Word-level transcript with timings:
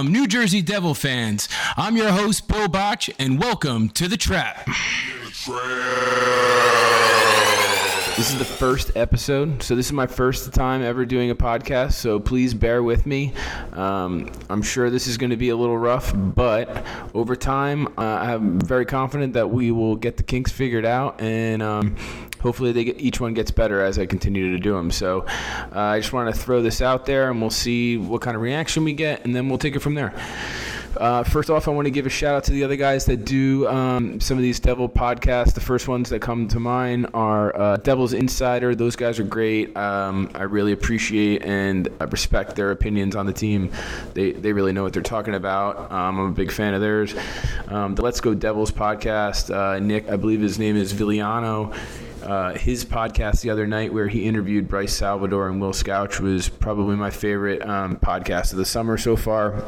Welcome, 0.00 0.14
New 0.14 0.26
Jersey 0.26 0.62
Devil 0.62 0.94
fans. 0.94 1.46
I'm 1.76 1.94
your 1.94 2.10
host, 2.10 2.48
Bill 2.48 2.68
Botch, 2.68 3.10
and 3.18 3.38
welcome 3.38 3.90
to 3.90 4.08
The 4.08 4.16
Trap. 4.16 4.64
This 8.16 8.30
is 8.30 8.38
the 8.38 8.46
first 8.46 8.96
episode, 8.96 9.62
so 9.62 9.76
this 9.76 9.84
is 9.84 9.92
my 9.92 10.06
first 10.06 10.54
time 10.54 10.80
ever 10.80 11.04
doing 11.04 11.30
a 11.30 11.34
podcast, 11.34 11.92
so 11.92 12.18
please 12.18 12.54
bear 12.54 12.82
with 12.82 13.04
me. 13.04 13.34
Um, 13.74 14.32
I'm 14.48 14.62
sure 14.62 14.88
this 14.88 15.06
is 15.06 15.18
going 15.18 15.30
to 15.30 15.36
be 15.36 15.50
a 15.50 15.56
little 15.56 15.76
rough, 15.76 16.14
but 16.16 16.82
over 17.12 17.36
time, 17.36 17.86
uh, 17.98 18.00
I'm 18.00 18.58
very 18.58 18.86
confident 18.86 19.34
that 19.34 19.50
we 19.50 19.70
will 19.70 19.96
get 19.96 20.16
the 20.16 20.22
kinks 20.22 20.50
figured 20.50 20.86
out, 20.86 21.20
and 21.20 21.62
um, 21.62 21.96
hopefully 22.40 22.72
they 22.72 22.84
get, 22.84 23.00
each 23.00 23.20
one 23.20 23.34
gets 23.34 23.50
better 23.50 23.82
as 23.82 23.98
I 23.98 24.06
continue 24.06 24.52
to 24.52 24.58
do 24.58 24.74
them. 24.74 24.90
So 24.90 25.26
uh, 25.74 25.78
I 25.78 26.00
just 26.00 26.12
want 26.12 26.34
to 26.34 26.40
throw 26.40 26.62
this 26.62 26.82
out 26.82 27.06
there, 27.06 27.30
and 27.30 27.40
we'll 27.40 27.50
see 27.50 27.96
what 27.96 28.20
kind 28.20 28.36
of 28.36 28.42
reaction 28.42 28.84
we 28.84 28.92
get, 28.92 29.24
and 29.24 29.34
then 29.34 29.48
we'll 29.48 29.58
take 29.58 29.76
it 29.76 29.80
from 29.80 29.94
there. 29.94 30.14
Uh, 30.96 31.22
first 31.22 31.50
off, 31.50 31.68
I 31.68 31.70
want 31.70 31.86
to 31.86 31.90
give 31.90 32.04
a 32.04 32.10
shout 32.10 32.34
out 32.34 32.44
to 32.44 32.50
the 32.50 32.64
other 32.64 32.74
guys 32.74 33.04
that 33.04 33.24
do 33.24 33.68
um, 33.68 34.18
some 34.18 34.36
of 34.36 34.42
these 34.42 34.58
Devil 34.58 34.88
podcasts. 34.88 35.54
The 35.54 35.60
first 35.60 35.86
ones 35.86 36.10
that 36.10 36.20
come 36.20 36.48
to 36.48 36.58
mind 36.58 37.06
are 37.14 37.56
uh, 37.56 37.76
Devil's 37.76 38.12
Insider. 38.12 38.74
Those 38.74 38.96
guys 38.96 39.20
are 39.20 39.24
great. 39.24 39.74
Um, 39.76 40.30
I 40.34 40.42
really 40.42 40.72
appreciate 40.72 41.44
and 41.44 41.88
respect 42.10 42.56
their 42.56 42.72
opinions 42.72 43.14
on 43.14 43.26
the 43.26 43.32
team. 43.32 43.70
They, 44.14 44.32
they 44.32 44.52
really 44.52 44.72
know 44.72 44.82
what 44.82 44.92
they're 44.92 45.02
talking 45.02 45.34
about. 45.34 45.92
Um, 45.92 46.18
I'm 46.18 46.26
a 46.26 46.32
big 46.32 46.50
fan 46.50 46.74
of 46.74 46.80
theirs. 46.80 47.14
Um, 47.68 47.94
the 47.94 48.02
Let's 48.02 48.20
Go 48.20 48.34
Devils 48.34 48.72
podcast, 48.72 49.54
uh, 49.54 49.78
Nick, 49.78 50.08
I 50.08 50.16
believe 50.16 50.40
his 50.40 50.58
name 50.58 50.76
is 50.76 50.92
Villiano. 50.92 51.72
Uh, 52.22 52.52
his 52.52 52.84
podcast 52.84 53.40
the 53.40 53.50
other 53.50 53.66
night 53.66 53.92
where 53.92 54.08
he 54.08 54.26
interviewed 54.26 54.68
Bryce 54.68 54.92
Salvador 54.92 55.48
and 55.48 55.60
Will 55.60 55.72
Scouch 55.72 56.20
was 56.20 56.48
probably 56.48 56.96
my 56.96 57.10
favorite 57.10 57.66
um, 57.66 57.96
podcast 57.96 58.52
of 58.52 58.58
the 58.58 58.64
summer 58.64 58.98
so 58.98 59.16
far. 59.16 59.64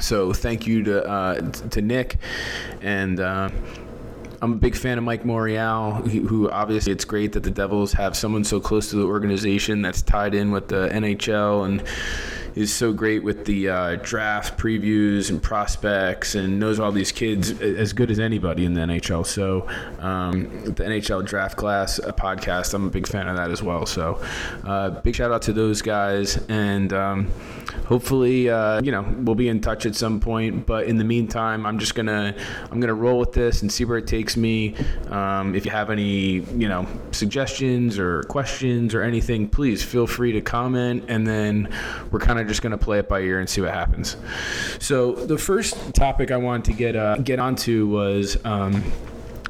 So 0.00 0.32
thank 0.32 0.66
you 0.66 0.82
to 0.84 1.04
uh, 1.04 1.40
to 1.40 1.82
Nick, 1.82 2.16
and 2.80 3.20
uh, 3.20 3.50
I'm 4.42 4.52
a 4.54 4.56
big 4.56 4.74
fan 4.74 4.98
of 4.98 5.04
Mike 5.04 5.22
Morreale, 5.22 6.08
who, 6.10 6.26
who, 6.26 6.50
obviously 6.50 6.92
it's 6.92 7.04
great 7.04 7.32
that 7.34 7.44
the 7.44 7.50
Devils 7.50 7.92
have 7.92 8.16
someone 8.16 8.42
so 8.42 8.58
close 8.58 8.90
to 8.90 8.96
the 8.96 9.04
organization 9.04 9.82
that's 9.82 10.02
tied 10.02 10.34
in 10.34 10.50
with 10.50 10.66
the 10.66 10.88
NHL 10.88 11.64
and 11.64 11.82
is 12.54 12.72
so 12.72 12.92
great 12.92 13.22
with 13.22 13.44
the 13.44 13.68
uh, 13.68 13.96
draft 13.96 14.58
previews 14.58 15.30
and 15.30 15.42
prospects 15.42 16.34
and 16.34 16.58
knows 16.58 16.78
all 16.78 16.92
these 16.92 17.12
kids 17.12 17.60
as 17.60 17.92
good 17.92 18.10
as 18.10 18.18
anybody 18.18 18.64
in 18.64 18.74
the 18.74 18.80
NHL. 18.80 19.26
So 19.26 19.66
um, 19.98 20.64
the 20.64 20.84
NHL 20.84 21.24
draft 21.24 21.56
class 21.56 22.00
podcast, 22.00 22.74
I'm 22.74 22.86
a 22.86 22.90
big 22.90 23.06
fan 23.06 23.28
of 23.28 23.36
that 23.36 23.50
as 23.50 23.62
well. 23.62 23.86
So 23.86 24.22
uh, 24.64 24.90
big 24.90 25.14
shout 25.14 25.32
out 25.32 25.42
to 25.42 25.52
those 25.52 25.82
guys 25.82 26.36
and 26.48 26.92
um, 26.92 27.30
hopefully 27.86 28.48
uh, 28.48 28.80
you 28.82 28.92
know 28.92 29.02
we'll 29.18 29.34
be 29.34 29.48
in 29.48 29.60
touch 29.60 29.86
at 29.86 29.94
some 29.94 30.20
point. 30.20 30.66
But 30.66 30.86
in 30.86 30.96
the 30.96 31.04
meantime, 31.04 31.66
I'm 31.66 31.78
just 31.78 31.94
gonna 31.94 32.34
I'm 32.70 32.80
gonna 32.80 32.94
roll 32.94 33.18
with 33.18 33.32
this 33.32 33.62
and 33.62 33.70
see 33.70 33.84
where 33.84 33.98
it 33.98 34.06
takes 34.06 34.36
me. 34.36 34.74
Um, 35.08 35.54
if 35.54 35.64
you 35.64 35.70
have 35.70 35.90
any 35.90 36.40
you 36.62 36.68
know 36.68 36.86
suggestions 37.10 37.98
or 37.98 38.22
questions 38.24 38.94
or 38.94 39.02
anything, 39.02 39.48
please 39.48 39.82
feel 39.82 40.06
free 40.06 40.32
to 40.32 40.40
comment. 40.40 41.04
And 41.08 41.26
then 41.26 41.68
we're 42.10 42.20
kind 42.20 42.38
of 42.38 42.41
just 42.44 42.62
gonna 42.62 42.78
play 42.78 42.98
it 42.98 43.08
by 43.08 43.20
ear 43.20 43.40
and 43.40 43.48
see 43.48 43.60
what 43.60 43.72
happens. 43.72 44.16
So 44.78 45.12
the 45.12 45.38
first 45.38 45.94
topic 45.94 46.30
I 46.30 46.36
wanted 46.36 46.64
to 46.66 46.72
get 46.72 46.96
uh, 46.96 47.16
get 47.18 47.38
onto 47.38 47.86
was 47.86 48.42
um, 48.44 48.82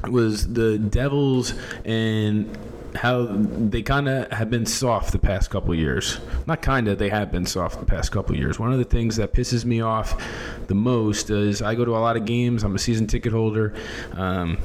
was 0.09 0.51
the 0.51 0.77
Devils 0.77 1.53
and 1.85 2.57
how 2.95 3.25
they 3.27 3.81
kind 3.81 4.07
of 4.07 4.31
have 4.31 4.49
been 4.49 4.65
soft 4.65 5.11
the 5.11 5.19
past 5.19 5.49
couple 5.49 5.73
years. 5.73 6.19
Not 6.45 6.61
kind 6.61 6.87
of, 6.87 6.99
they 6.99 7.09
have 7.09 7.31
been 7.31 7.45
soft 7.45 7.79
the 7.79 7.85
past 7.85 8.11
couple 8.11 8.35
years. 8.35 8.59
One 8.59 8.71
of 8.71 8.77
the 8.77 8.85
things 8.85 9.15
that 9.15 9.33
pisses 9.33 9.65
me 9.65 9.81
off 9.81 10.21
the 10.67 10.75
most 10.75 11.29
is 11.29 11.61
I 11.61 11.75
go 11.75 11.85
to 11.85 11.91
a 11.91 11.97
lot 11.97 12.17
of 12.17 12.25
games. 12.25 12.63
I'm 12.63 12.75
a 12.75 12.79
season 12.79 13.07
ticket 13.07 13.31
holder. 13.31 13.73
Um, 14.13 14.59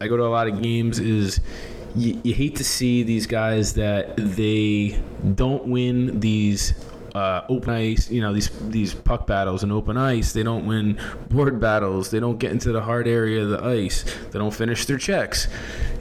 I 0.00 0.08
go 0.08 0.16
to 0.16 0.24
a 0.24 0.26
lot 0.26 0.46
of 0.46 0.62
games. 0.62 0.98
Is 0.98 1.40
you, 1.94 2.20
you 2.22 2.34
hate 2.34 2.56
to 2.56 2.64
see 2.64 3.02
these 3.02 3.26
guys 3.26 3.74
that 3.74 4.16
they 4.16 5.00
don't 5.34 5.66
win 5.66 6.20
these 6.20 6.74
uh, 7.14 7.42
open 7.48 7.70
ice, 7.70 8.10
you 8.10 8.20
know, 8.20 8.32
these 8.32 8.50
these 8.68 8.94
puck 8.94 9.26
battles 9.26 9.62
and 9.62 9.72
open 9.72 9.96
ice. 9.96 10.32
They 10.32 10.42
don't 10.42 10.66
win 10.66 11.00
board 11.28 11.60
battles. 11.60 12.10
They 12.10 12.20
don't 12.20 12.38
get 12.38 12.52
into 12.52 12.72
the 12.72 12.80
hard 12.80 13.06
area 13.06 13.42
of 13.42 13.50
the 13.50 13.62
ice. 13.62 14.04
They 14.30 14.38
don't 14.38 14.54
finish 14.54 14.86
their 14.86 14.98
checks. 14.98 15.48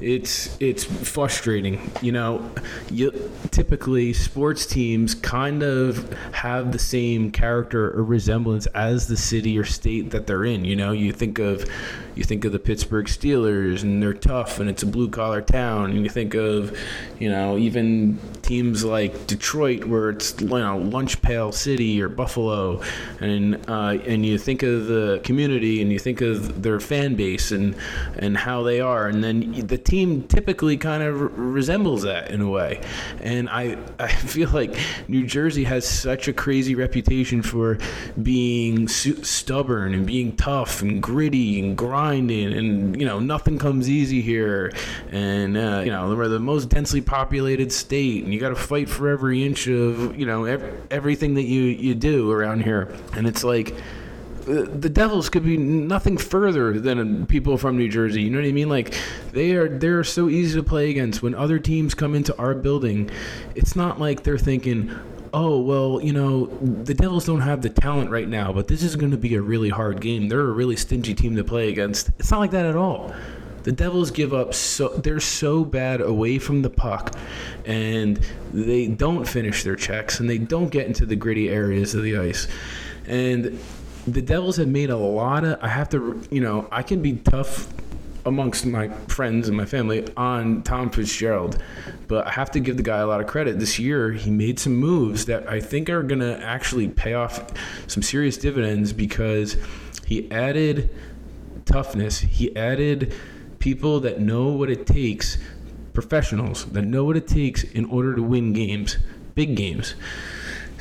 It's 0.01 0.57
it's 0.59 0.83
frustrating. 0.83 1.91
You 2.01 2.11
know, 2.11 2.51
you, 2.89 3.31
typically 3.51 4.13
sports 4.13 4.65
teams 4.65 5.13
kind 5.13 5.63
of 5.63 6.11
have 6.33 6.71
the 6.71 6.79
same 6.79 7.31
character 7.31 7.91
or 7.91 8.03
resemblance 8.03 8.65
as 8.67 9.07
the 9.07 9.17
city 9.17 9.57
or 9.57 9.63
state 9.63 10.11
that 10.11 10.27
they're 10.27 10.45
in. 10.45 10.65
You 10.65 10.75
know, 10.75 10.91
you 10.91 11.11
think 11.13 11.39
of 11.39 11.69
you 12.15 12.23
think 12.23 12.45
of 12.45 12.51
the 12.51 12.59
Pittsburgh 12.59 13.05
Steelers 13.05 13.83
and 13.83 14.01
they're 14.01 14.13
tough 14.13 14.59
and 14.59 14.69
it's 14.69 14.83
a 14.83 14.87
blue 14.87 15.09
collar 15.09 15.41
town. 15.41 15.91
And 15.91 16.03
you 16.03 16.09
think 16.09 16.33
of, 16.33 16.77
you 17.19 17.29
know, 17.29 17.57
even 17.57 18.19
teams 18.41 18.83
like 18.83 19.27
Detroit 19.27 19.85
where 19.85 20.09
it's 20.09 20.39
you 20.41 20.47
know 20.47 20.77
lunch 20.77 21.21
pail 21.21 21.51
city 21.51 22.01
or 22.01 22.09
Buffalo, 22.09 22.81
and 23.19 23.55
uh, 23.69 23.97
and 24.05 24.25
you 24.25 24.37
think 24.37 24.63
of 24.63 24.87
the 24.87 25.21
community 25.23 25.81
and 25.81 25.91
you 25.91 25.99
think 25.99 26.21
of 26.21 26.61
their 26.61 26.79
fan 26.79 27.15
base 27.15 27.51
and 27.51 27.75
and 28.17 28.37
how 28.37 28.63
they 28.63 28.81
are, 28.81 29.07
and 29.07 29.23
then 29.23 29.67
the 29.67 29.77
team 29.91 30.23
typically 30.27 30.77
kind 30.77 31.03
of 31.03 31.37
resembles 31.37 32.03
that 32.03 32.31
in 32.31 32.41
a 32.41 32.49
way. 32.49 32.81
And 33.19 33.49
I 33.49 33.77
I 33.99 34.07
feel 34.07 34.49
like 34.49 34.75
New 35.07 35.25
Jersey 35.25 35.63
has 35.65 35.87
such 35.87 36.27
a 36.27 36.33
crazy 36.33 36.75
reputation 36.75 37.41
for 37.41 37.77
being 38.21 38.87
stubborn 38.87 39.93
and 39.93 40.05
being 40.05 40.35
tough 40.35 40.81
and 40.81 41.01
gritty 41.01 41.59
and 41.59 41.77
grinding 41.77 41.91
grinding, 41.91 42.53
and 42.53 42.99
you 42.99 43.05
know 43.05 43.19
nothing 43.19 43.57
comes 43.57 43.89
easy 43.89 44.21
here, 44.21 44.71
and 45.11 45.57
uh, 45.57 45.81
you 45.83 45.91
know 45.91 46.15
we're 46.15 46.27
the 46.27 46.39
most 46.39 46.69
densely 46.69 47.01
populated 47.01 47.71
state, 47.71 48.23
and 48.23 48.33
you 48.33 48.39
got 48.39 48.49
to 48.49 48.55
fight 48.55 48.89
for 48.89 49.09
every 49.09 49.45
inch 49.45 49.67
of 49.67 50.17
you 50.17 50.25
know 50.25 50.45
ev- 50.45 50.87
everything 50.89 51.33
that 51.35 51.43
you 51.43 51.63
you 51.63 51.93
do 51.95 52.31
around 52.31 52.63
here, 52.63 52.93
and 53.15 53.27
it's 53.27 53.43
like 53.43 53.75
the 54.45 54.89
Devils 54.89 55.29
could 55.29 55.43
be 55.43 55.57
nothing 55.57 56.17
further 56.17 56.79
than 56.79 57.25
people 57.25 57.57
from 57.57 57.77
New 57.77 57.89
Jersey. 57.89 58.23
You 58.23 58.29
know 58.29 58.39
what 58.39 58.47
I 58.47 58.51
mean? 58.51 58.69
Like 58.69 58.95
they 59.31 59.53
are 59.53 59.67
they're 59.67 60.03
so 60.03 60.29
easy 60.29 60.59
to 60.59 60.63
play 60.63 60.89
against. 60.89 61.21
When 61.21 61.35
other 61.35 61.59
teams 61.59 61.93
come 61.93 62.15
into 62.15 62.37
our 62.37 62.53
building, 62.53 63.09
it's 63.55 63.75
not 63.75 63.99
like 63.99 64.23
they're 64.23 64.37
thinking, 64.37 64.91
oh, 65.33 65.59
well, 65.59 66.01
you 66.01 66.13
know, 66.13 66.45
the 66.45 66.93
Devils 66.93 67.25
don't 67.25 67.41
have 67.41 67.61
the 67.61 67.69
talent 67.69 68.09
right 68.09 68.27
now, 68.27 68.51
but 68.51 68.67
this 68.67 68.83
is 68.83 68.95
going 68.95 69.11
to 69.11 69.17
be 69.17 69.35
a 69.35 69.41
really 69.41 69.69
hard 69.69 70.01
game. 70.01 70.27
They're 70.27 70.41
a 70.41 70.51
really 70.51 70.75
stingy 70.75 71.13
team 71.13 71.35
to 71.35 71.43
play 71.43 71.69
against. 71.69 72.09
It's 72.19 72.31
not 72.31 72.39
like 72.39 72.51
that 72.51 72.65
at 72.65 72.75
all. 72.75 73.13
The 73.63 73.71
Devils 73.71 74.09
give 74.09 74.33
up 74.33 74.55
so 74.55 74.89
they're 74.89 75.19
so 75.19 75.63
bad 75.63 76.01
away 76.01 76.39
from 76.39 76.63
the 76.63 76.69
puck 76.69 77.15
and 77.65 78.19
they 78.51 78.87
don't 78.87 79.27
finish 79.27 79.63
their 79.63 79.75
checks 79.75 80.19
and 80.19 80.27
they 80.27 80.39
don't 80.39 80.69
get 80.69 80.87
into 80.87 81.05
the 81.05 81.15
gritty 81.15 81.49
areas 81.49 81.93
of 81.93 82.01
the 82.01 82.17
ice. 82.17 82.47
And 83.05 83.59
the 84.07 84.21
Devils 84.21 84.57
have 84.57 84.67
made 84.67 84.89
a 84.89 84.97
lot 84.97 85.43
of 85.43 85.59
I 85.61 85.67
have 85.67 85.89
to 85.89 86.21
you 86.31 86.41
know, 86.41 86.67
I 86.71 86.83
can 86.83 87.01
be 87.01 87.13
tough 87.13 87.67
amongst 88.25 88.65
my 88.65 88.87
friends 89.07 89.47
and 89.47 89.57
my 89.57 89.65
family 89.65 90.07
on 90.15 90.61
Tom 90.63 90.89
Fitzgerald, 90.89 91.61
but 92.07 92.27
I 92.27 92.31
have 92.31 92.51
to 92.51 92.59
give 92.59 92.77
the 92.77 92.83
guy 92.83 92.99
a 92.99 93.07
lot 93.07 93.19
of 93.19 93.27
credit. 93.27 93.59
This 93.59 93.79
year, 93.79 94.11
he 94.11 94.29
made 94.29 94.59
some 94.59 94.75
moves 94.75 95.25
that 95.25 95.49
I 95.49 95.59
think 95.59 95.89
are 95.89 96.03
going 96.03 96.19
to 96.19 96.39
actually 96.43 96.87
pay 96.87 97.13
off 97.13 97.51
some 97.87 98.03
serious 98.03 98.37
dividends 98.37 98.93
because 98.93 99.57
he 100.05 100.29
added 100.31 100.89
toughness, 101.65 102.19
he 102.19 102.55
added 102.55 103.13
people 103.59 103.99
that 104.01 104.19
know 104.19 104.49
what 104.49 104.69
it 104.69 104.85
takes, 104.85 105.37
professionals 105.93 106.65
that 106.65 106.83
know 106.83 107.03
what 107.03 107.17
it 107.17 107.27
takes 107.27 107.63
in 107.63 107.85
order 107.85 108.15
to 108.15 108.21
win 108.21 108.53
games, 108.53 108.97
big 109.35 109.55
games. 109.55 109.95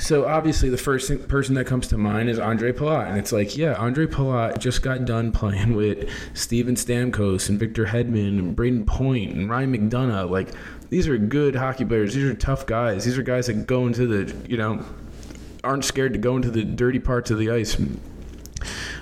So 0.01 0.27
obviously, 0.27 0.71
the 0.71 0.79
first 0.79 1.29
person 1.29 1.55
that 1.57 1.67
comes 1.67 1.87
to 1.89 1.99
mind 1.99 2.31
is 2.31 2.39
Andre 2.39 2.73
Palat, 2.73 3.09
and 3.09 3.19
it's 3.19 3.33
like, 3.33 3.57
yeah, 3.57 3.75
Andre 3.75 4.07
Palat 4.07 4.59
just 4.59 4.83
got 4.83 5.05
done 5.05 5.31
playing 5.31 5.75
with 5.77 6.09
Steven 6.33 6.75
Stamkos 6.75 7.51
and 7.51 7.59
Victor 7.59 7.85
Hedman 7.85 8.39
and 8.39 8.57
Brayden 8.57 8.87
Point 8.87 9.35
and 9.35 9.51
Ryan 9.51 9.73
McDonagh. 9.75 10.31
Like, 10.31 10.49
these 10.89 11.07
are 11.07 11.19
good 11.19 11.55
hockey 11.55 11.85
players. 11.85 12.15
These 12.15 12.25
are 12.25 12.35
tough 12.35 12.65
guys. 12.65 13.05
These 13.05 13.19
are 13.19 13.23
guys 13.23 13.47
that 13.49 13.67
go 13.67 13.87
into 13.87 14.07
the, 14.07 14.35
you 14.49 14.57
know, 14.57 14.83
aren't 15.63 15.85
scared 15.85 16.15
to 16.15 16.19
go 16.19 16.35
into 16.35 16.51
the 16.51 16.65
dirty 16.65 16.99
parts 16.99 17.31
of 17.31 17.39
the 17.39 17.51
ice. 17.51 17.77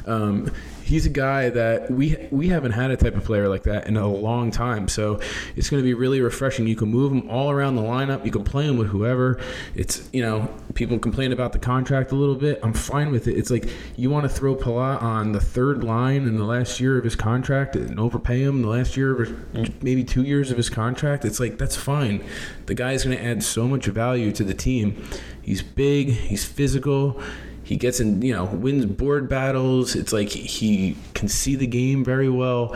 Um, 0.04 0.50
he's 0.88 1.04
a 1.04 1.10
guy 1.10 1.50
that 1.50 1.90
we 1.90 2.16
we 2.30 2.48
haven't 2.48 2.72
had 2.72 2.90
a 2.90 2.96
type 2.96 3.14
of 3.14 3.22
player 3.22 3.46
like 3.46 3.64
that 3.64 3.86
in 3.86 3.96
a 3.98 4.08
long 4.08 4.50
time. 4.50 4.88
So 4.88 5.20
it's 5.54 5.68
going 5.68 5.82
to 5.82 5.84
be 5.84 5.92
really 5.92 6.20
refreshing. 6.20 6.66
You 6.66 6.76
can 6.76 6.88
move 6.88 7.12
him 7.12 7.28
all 7.28 7.50
around 7.50 7.76
the 7.76 7.82
lineup. 7.82 8.24
You 8.24 8.30
can 8.30 8.42
play 8.42 8.66
him 8.66 8.78
with 8.78 8.88
whoever. 8.88 9.38
It's 9.74 10.08
you 10.12 10.22
know 10.22 10.48
people 10.74 10.98
complain 10.98 11.32
about 11.32 11.52
the 11.52 11.58
contract 11.58 12.10
a 12.10 12.14
little 12.14 12.34
bit. 12.34 12.58
I'm 12.62 12.72
fine 12.72 13.12
with 13.12 13.28
it. 13.28 13.36
It's 13.36 13.50
like 13.50 13.68
you 13.96 14.08
want 14.08 14.24
to 14.24 14.28
throw 14.30 14.56
Palat 14.56 15.02
on 15.02 15.32
the 15.32 15.40
third 15.40 15.84
line 15.84 16.26
in 16.26 16.38
the 16.38 16.44
last 16.44 16.80
year 16.80 16.96
of 16.96 17.04
his 17.04 17.14
contract 17.14 17.76
and 17.76 18.00
overpay 18.00 18.42
him 18.42 18.62
the 18.62 18.68
last 18.68 18.96
year 18.96 19.22
of 19.22 19.82
maybe 19.82 20.02
two 20.02 20.22
years 20.22 20.50
of 20.50 20.56
his 20.56 20.70
contract. 20.70 21.24
It's 21.26 21.38
like 21.38 21.58
that's 21.58 21.76
fine. 21.76 22.24
The 22.64 22.74
guy's 22.74 23.04
going 23.04 23.16
to 23.16 23.22
add 23.22 23.42
so 23.42 23.68
much 23.68 23.86
value 23.86 24.32
to 24.32 24.42
the 24.42 24.54
team. 24.54 25.04
He's 25.42 25.62
big. 25.62 26.08
He's 26.08 26.46
physical 26.46 27.20
he 27.68 27.76
gets 27.76 28.00
in, 28.00 28.22
you 28.22 28.34
know, 28.34 28.46
wins 28.46 28.86
board 28.86 29.28
battles. 29.28 29.94
It's 29.94 30.10
like 30.10 30.30
he 30.30 30.96
can 31.12 31.28
see 31.28 31.54
the 31.54 31.66
game 31.66 32.02
very 32.02 32.30
well. 32.30 32.74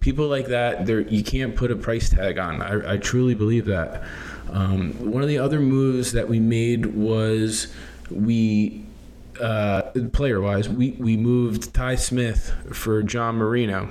People 0.00 0.26
like 0.26 0.48
that, 0.48 0.86
there 0.86 1.02
you 1.02 1.22
can't 1.22 1.54
put 1.54 1.70
a 1.70 1.76
price 1.76 2.10
tag 2.10 2.36
on. 2.36 2.60
I, 2.60 2.94
I 2.94 2.96
truly 2.96 3.36
believe 3.36 3.66
that. 3.66 4.02
Um, 4.50 4.92
one 5.12 5.22
of 5.22 5.28
the 5.28 5.38
other 5.38 5.60
moves 5.60 6.10
that 6.14 6.28
we 6.28 6.40
made 6.40 6.86
was 6.86 7.68
we 8.10 8.84
uh, 9.40 9.82
player 10.12 10.40
wise, 10.40 10.68
we, 10.68 10.96
we 10.98 11.16
moved 11.16 11.72
Ty 11.72 11.94
Smith 11.94 12.52
for 12.72 13.04
John 13.04 13.36
Marino. 13.36 13.88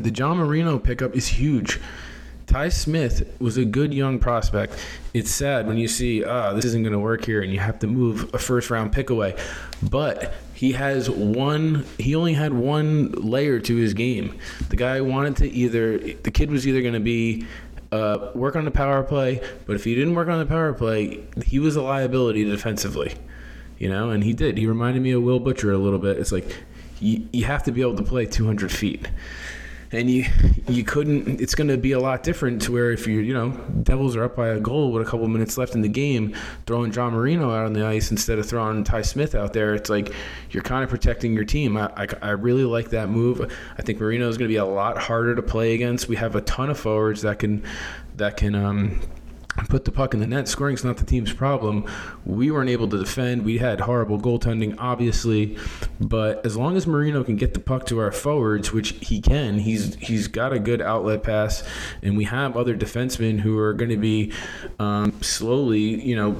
The 0.00 0.10
John 0.10 0.38
Marino 0.38 0.80
pickup 0.80 1.14
is 1.14 1.28
huge. 1.28 1.78
Ty 2.48 2.70
Smith 2.70 3.30
was 3.40 3.58
a 3.58 3.64
good 3.66 3.92
young 3.92 4.18
prospect. 4.18 4.74
It's 5.12 5.30
sad 5.30 5.66
when 5.66 5.76
you 5.76 5.86
see, 5.86 6.24
ah, 6.24 6.48
oh, 6.48 6.54
this 6.54 6.64
isn't 6.64 6.82
going 6.82 6.94
to 6.94 6.98
work 6.98 7.26
here, 7.26 7.42
and 7.42 7.52
you 7.52 7.60
have 7.60 7.78
to 7.80 7.86
move 7.86 8.34
a 8.34 8.38
first 8.38 8.70
round 8.70 8.90
pick 8.90 9.10
away. 9.10 9.36
But 9.82 10.32
he 10.54 10.72
has 10.72 11.10
one, 11.10 11.84
he 11.98 12.14
only 12.14 12.32
had 12.32 12.54
one 12.54 13.12
layer 13.12 13.60
to 13.60 13.76
his 13.76 13.92
game. 13.92 14.38
The 14.70 14.76
guy 14.76 15.02
wanted 15.02 15.36
to 15.36 15.48
either, 15.50 15.98
the 15.98 16.30
kid 16.30 16.50
was 16.50 16.66
either 16.66 16.80
going 16.80 16.94
to 16.94 17.00
be 17.00 17.46
uh, 17.92 18.30
work 18.34 18.56
on 18.56 18.64
the 18.64 18.70
power 18.70 19.02
play, 19.02 19.42
but 19.66 19.76
if 19.76 19.84
he 19.84 19.94
didn't 19.94 20.14
work 20.14 20.28
on 20.28 20.38
the 20.38 20.46
power 20.46 20.72
play, 20.72 21.24
he 21.44 21.58
was 21.58 21.76
a 21.76 21.82
liability 21.82 22.44
defensively. 22.44 23.14
You 23.78 23.90
know, 23.90 24.08
and 24.08 24.24
he 24.24 24.32
did. 24.32 24.56
He 24.56 24.66
reminded 24.66 25.02
me 25.02 25.12
of 25.12 25.22
Will 25.22 25.38
Butcher 25.38 25.70
a 25.70 25.78
little 25.78 26.00
bit. 26.00 26.18
It's 26.18 26.32
like 26.32 26.46
you, 26.98 27.28
you 27.30 27.44
have 27.44 27.62
to 27.64 27.72
be 27.72 27.82
able 27.82 27.96
to 27.96 28.02
play 28.02 28.24
200 28.24 28.72
feet 28.72 29.06
and 29.92 30.10
you 30.10 30.24
you 30.68 30.84
couldn't 30.84 31.40
it's 31.40 31.54
going 31.54 31.68
to 31.68 31.78
be 31.78 31.92
a 31.92 31.98
lot 31.98 32.22
different 32.22 32.60
to 32.62 32.72
where 32.72 32.90
if 32.90 33.06
you 33.06 33.20
you 33.20 33.32
know 33.32 33.50
devils 33.82 34.16
are 34.16 34.24
up 34.24 34.36
by 34.36 34.48
a 34.48 34.60
goal 34.60 34.92
with 34.92 35.06
a 35.06 35.10
couple 35.10 35.26
minutes 35.28 35.56
left 35.56 35.74
in 35.74 35.80
the 35.80 35.88
game 35.88 36.34
throwing 36.66 36.92
john 36.92 37.12
marino 37.12 37.50
out 37.50 37.64
on 37.64 37.72
the 37.72 37.84
ice 37.84 38.10
instead 38.10 38.38
of 38.38 38.46
throwing 38.46 38.84
ty 38.84 39.00
smith 39.00 39.34
out 39.34 39.54
there 39.54 39.74
it's 39.74 39.88
like 39.88 40.12
you're 40.50 40.62
kind 40.62 40.82
of 40.82 40.90
protecting 40.90 41.34
your 41.34 41.44
team. 41.44 41.76
I, 41.76 41.90
I, 41.96 42.06
I 42.22 42.30
really 42.30 42.64
like 42.64 42.90
that 42.90 43.08
move. 43.08 43.52
I 43.78 43.82
think 43.82 44.00
marino 44.00 44.28
is 44.28 44.38
going 44.38 44.48
to 44.48 44.52
be 44.52 44.56
a 44.56 44.64
lot 44.64 44.98
harder 44.98 45.34
to 45.34 45.42
play 45.42 45.74
against. 45.74 46.08
We 46.08 46.16
have 46.16 46.36
a 46.36 46.40
ton 46.42 46.70
of 46.70 46.78
forwards 46.78 47.22
that 47.22 47.38
can 47.38 47.64
that 48.16 48.36
can 48.36 48.54
um 48.54 49.00
put 49.68 49.84
the 49.84 49.92
puck 49.92 50.14
in 50.14 50.20
the 50.20 50.26
net. 50.26 50.48
Scoring's 50.48 50.84
not 50.84 50.96
the 50.96 51.04
team's 51.04 51.32
problem. 51.32 51.86
We 52.24 52.50
weren't 52.50 52.70
able 52.70 52.88
to 52.88 52.98
defend. 52.98 53.44
We 53.44 53.58
had 53.58 53.80
horrible 53.80 54.18
goaltending, 54.18 54.76
obviously, 54.78 55.56
but 56.00 56.44
as 56.44 56.56
long 56.56 56.76
as 56.76 56.86
Marino 56.86 57.24
can 57.24 57.36
get 57.36 57.54
the 57.54 57.60
puck 57.60 57.86
to 57.86 57.98
our 57.98 58.12
forwards, 58.12 58.72
which 58.72 58.90
he 59.00 59.20
can, 59.20 59.58
he's 59.58 59.94
he's 59.96 60.28
got 60.28 60.52
a 60.52 60.58
good 60.58 60.80
outlet 60.80 61.22
pass, 61.22 61.62
and 62.02 62.16
we 62.16 62.24
have 62.24 62.56
other 62.56 62.76
defensemen 62.76 63.40
who 63.40 63.58
are 63.58 63.72
going 63.72 63.90
to 63.90 63.96
be 63.96 64.32
um, 64.78 65.12
slowly, 65.22 66.02
you 66.02 66.16
know 66.16 66.36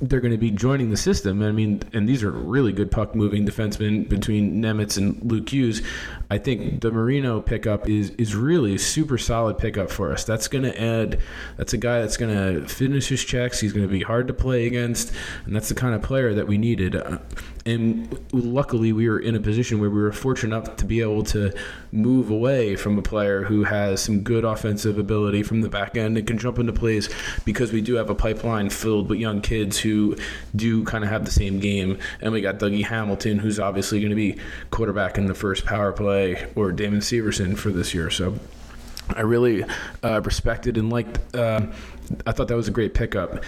they're 0.00 0.20
going 0.20 0.32
to 0.32 0.38
be 0.38 0.50
joining 0.50 0.90
the 0.90 0.96
system. 0.96 1.42
I 1.42 1.52
mean, 1.52 1.82
and 1.92 2.08
these 2.08 2.22
are 2.22 2.30
really 2.30 2.72
good 2.72 2.90
puck 2.90 3.14
moving 3.14 3.46
defensemen 3.46 4.08
between 4.08 4.62
Nemec 4.62 4.96
and 4.96 5.20
Luke 5.22 5.48
Hughes. 5.48 5.82
I 6.30 6.38
think 6.38 6.80
the 6.80 6.90
Marino 6.90 7.40
pickup 7.40 7.88
is 7.88 8.10
is 8.10 8.34
really 8.34 8.74
a 8.74 8.78
super 8.78 9.18
solid 9.18 9.58
pickup 9.58 9.90
for 9.90 10.12
us. 10.12 10.24
That's 10.24 10.48
going 10.48 10.64
to 10.64 10.80
add. 10.80 11.20
That's 11.56 11.72
a 11.72 11.78
guy 11.78 12.00
that's 12.00 12.16
going 12.16 12.34
to 12.34 12.68
finish 12.68 13.08
his 13.08 13.24
checks. 13.24 13.60
He's 13.60 13.72
going 13.72 13.86
to 13.86 13.92
be 13.92 14.02
hard 14.02 14.28
to 14.28 14.34
play 14.34 14.66
against, 14.66 15.12
and 15.44 15.54
that's 15.54 15.68
the 15.68 15.74
kind 15.74 15.94
of 15.94 16.02
player 16.02 16.34
that 16.34 16.46
we 16.46 16.58
needed. 16.58 16.96
Uh, 16.96 17.18
and 17.66 18.16
luckily, 18.32 18.92
we 18.92 19.08
were 19.08 19.18
in 19.18 19.34
a 19.34 19.40
position 19.40 19.80
where 19.80 19.90
we 19.90 20.00
were 20.00 20.12
fortunate 20.12 20.56
enough 20.56 20.76
to 20.76 20.84
be 20.84 21.00
able 21.00 21.24
to 21.24 21.52
move 21.90 22.30
away 22.30 22.76
from 22.76 22.96
a 22.96 23.02
player 23.02 23.42
who 23.42 23.64
has 23.64 24.00
some 24.00 24.20
good 24.20 24.44
offensive 24.44 24.98
ability 24.98 25.42
from 25.42 25.62
the 25.62 25.68
back 25.68 25.96
end 25.96 26.16
and 26.16 26.24
can 26.28 26.38
jump 26.38 26.60
into 26.60 26.72
plays 26.72 27.10
because 27.44 27.72
we 27.72 27.80
do 27.80 27.94
have 27.94 28.08
a 28.08 28.14
pipeline 28.14 28.70
filled 28.70 29.08
with 29.08 29.18
young 29.18 29.40
kids 29.40 29.80
who 29.80 30.16
do 30.54 30.84
kind 30.84 31.02
of 31.02 31.10
have 31.10 31.24
the 31.24 31.30
same 31.32 31.58
game. 31.58 31.98
And 32.20 32.32
we 32.32 32.40
got 32.40 32.60
Dougie 32.60 32.84
Hamilton, 32.84 33.40
who's 33.40 33.58
obviously 33.58 33.98
going 33.98 34.10
to 34.10 34.16
be 34.16 34.38
quarterback 34.70 35.18
in 35.18 35.26
the 35.26 35.34
first 35.34 35.64
power 35.64 35.92
play, 35.92 36.46
or 36.54 36.70
Damon 36.70 37.00
Severson 37.00 37.58
for 37.58 37.70
this 37.70 37.92
year. 37.92 38.10
So 38.10 38.38
I 39.12 39.22
really 39.22 39.64
uh, 40.04 40.20
respected 40.24 40.76
and 40.78 40.88
liked. 40.88 41.18
Uh, 41.34 41.66
I 42.24 42.30
thought 42.30 42.46
that 42.46 42.56
was 42.56 42.68
a 42.68 42.72
great 42.72 42.94
pickup 42.94 43.42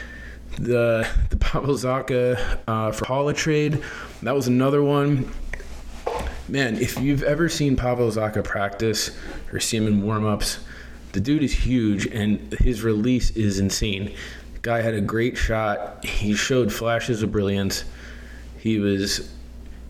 the 0.59 1.09
the 1.31 1.37
Pavel 1.37 1.75
Zacha 1.75 2.61
uh, 2.67 2.93
for 2.93 3.05
Haula 3.07 3.35
trade. 3.35 3.83
That 4.23 4.35
was 4.35 4.49
another 4.49 4.83
one. 4.83 5.31
Man, 6.49 6.77
if 6.77 6.99
you've 6.99 7.23
ever 7.23 7.49
seen 7.49 7.77
Pavel 7.77 8.11
Zacha 8.11 8.43
practice 8.43 9.11
or 9.53 9.61
see 9.61 9.77
him 9.77 9.87
in 9.87 10.03
warmups, 10.03 10.59
the 11.13 11.21
dude 11.21 11.43
is 11.43 11.53
huge 11.53 12.07
and 12.07 12.53
his 12.55 12.83
release 12.83 13.31
is 13.31 13.59
insane. 13.59 14.15
Guy 14.63 14.81
had 14.81 14.95
a 14.95 15.01
great 15.01 15.37
shot. 15.37 16.05
He 16.05 16.35
showed 16.35 16.73
flashes 16.73 17.23
of 17.23 17.31
brilliance. 17.31 17.85
He 18.59 18.79
was 18.79 19.33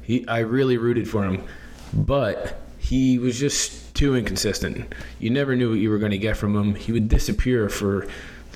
he 0.03 0.27
I 0.29 0.41
really 0.41 0.77
rooted 0.77 1.09
for 1.09 1.25
him. 1.25 1.45
But 1.93 2.61
he 2.79 3.19
was 3.19 3.39
just 3.39 3.95
too 3.95 4.15
inconsistent. 4.15 4.95
You 5.19 5.31
never 5.31 5.57
knew 5.57 5.71
what 5.71 5.79
you 5.79 5.91
were 5.91 5.99
going 5.99 6.13
to 6.13 6.19
get 6.19 6.37
from 6.37 6.55
him. 6.55 6.75
He 6.75 6.93
would 6.93 7.09
disappear 7.09 7.69
for 7.69 8.07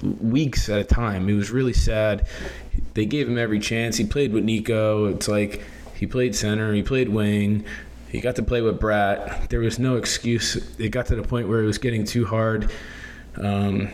weeks 0.03 0.69
at 0.69 0.79
a 0.81 0.85
time. 0.85 1.29
It 1.29 1.35
was 1.35 1.51
really 1.51 1.73
sad. 1.73 2.27
They 2.95 3.07
gave 3.07 3.29
him 3.29 3.39
every 3.39 3.61
chance. 3.61 3.97
He 3.97 4.05
played 4.05 4.33
with 4.33 4.45
Nico. 4.45 5.07
It's 5.07 5.29
like 5.29 5.63
he 5.95 6.07
played 6.07 6.35
center, 6.35 6.73
he 6.73 6.83
played 6.83 7.09
wing. 7.09 7.65
He 8.09 8.21
got 8.21 8.37
to 8.37 8.43
play 8.43 8.61
with 8.61 8.79
Bratt. 8.79 9.49
There 9.49 9.61
was 9.61 9.79
no 9.79 9.97
excuse. 9.97 10.57
It 10.79 10.91
got 10.91 11.07
to 11.07 11.17
the 11.17 11.23
point 11.23 11.49
where 11.49 11.63
it 11.63 11.67
was 11.67 11.79
getting 11.79 12.05
too 12.05 12.27
hard. 12.27 12.71
Um, 13.37 13.89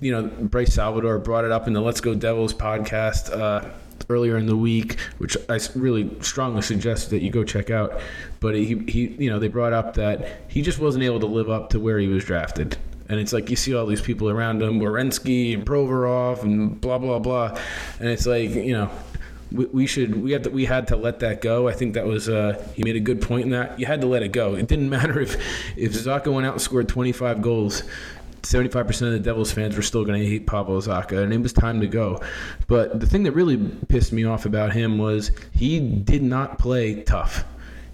you 0.00 0.12
know, 0.12 0.28
Bryce 0.28 0.74
Salvador 0.74 1.18
brought 1.18 1.44
it 1.44 1.50
up 1.50 1.66
in 1.66 1.72
the 1.72 1.80
Let's 1.80 2.00
Go 2.00 2.14
Devils 2.14 2.54
podcast 2.54 3.36
uh, 3.36 3.68
earlier 4.08 4.36
in 4.36 4.46
the 4.46 4.56
week, 4.56 5.00
which 5.18 5.36
I 5.48 5.58
really 5.74 6.10
strongly 6.20 6.62
suggest 6.62 7.10
that 7.10 7.20
you 7.22 7.30
go 7.30 7.42
check 7.42 7.70
out. 7.70 8.00
But 8.38 8.54
he, 8.54 8.78
he, 8.86 9.06
you 9.18 9.30
know, 9.30 9.40
they 9.40 9.48
brought 9.48 9.72
up 9.72 9.94
that 9.94 10.42
he 10.48 10.62
just 10.62 10.78
wasn't 10.78 11.02
able 11.02 11.20
to 11.20 11.26
live 11.26 11.50
up 11.50 11.70
to 11.70 11.80
where 11.80 11.98
he 11.98 12.06
was 12.06 12.24
drafted. 12.24 12.76
And 13.08 13.20
it's 13.20 13.32
like 13.32 13.50
you 13.50 13.56
see 13.56 13.74
all 13.74 13.86
these 13.86 14.00
people 14.00 14.30
around 14.30 14.62
him, 14.62 14.80
Werenski 14.80 15.54
and 15.54 15.66
Provorov 15.66 16.42
and 16.42 16.80
blah 16.80 16.98
blah 16.98 17.18
blah, 17.18 17.58
and 18.00 18.08
it's 18.08 18.26
like 18.26 18.50
you 18.50 18.72
know, 18.72 18.90
we, 19.52 19.66
we 19.66 19.86
should 19.86 20.22
we 20.22 20.32
had 20.32 20.44
to, 20.44 20.50
we 20.50 20.64
had 20.64 20.88
to 20.88 20.96
let 20.96 21.20
that 21.20 21.40
go. 21.40 21.68
I 21.68 21.72
think 21.72 21.94
that 21.94 22.06
was 22.06 22.28
uh, 22.28 22.66
he 22.74 22.82
made 22.82 22.96
a 22.96 23.00
good 23.00 23.20
point 23.20 23.44
in 23.44 23.50
that 23.50 23.78
you 23.78 23.86
had 23.86 24.00
to 24.00 24.06
let 24.06 24.22
it 24.22 24.32
go. 24.32 24.54
It 24.54 24.68
didn't 24.68 24.90
matter 24.98 25.20
if 25.20 25.36
if 25.76 25.92
Zacha 25.92 26.32
went 26.32 26.46
out 26.46 26.54
and 26.54 26.62
scored 26.62 26.88
25 26.88 27.42
goals. 27.42 27.82
75% 28.42 28.88
of 29.06 29.12
the 29.12 29.18
Devils 29.18 29.50
fans 29.52 29.74
were 29.74 29.80
still 29.80 30.04
going 30.04 30.20
to 30.20 30.28
hate 30.28 30.46
Pavel 30.46 30.78
Zacha, 30.78 31.22
and 31.22 31.32
it 31.32 31.38
was 31.38 31.54
time 31.54 31.80
to 31.80 31.86
go. 31.86 32.20
But 32.66 33.00
the 33.00 33.06
thing 33.06 33.22
that 33.22 33.32
really 33.32 33.56
pissed 33.88 34.12
me 34.12 34.24
off 34.24 34.44
about 34.44 34.74
him 34.74 34.98
was 34.98 35.30
he 35.52 35.80
did 35.80 36.22
not 36.22 36.58
play 36.58 37.02
tough. 37.04 37.44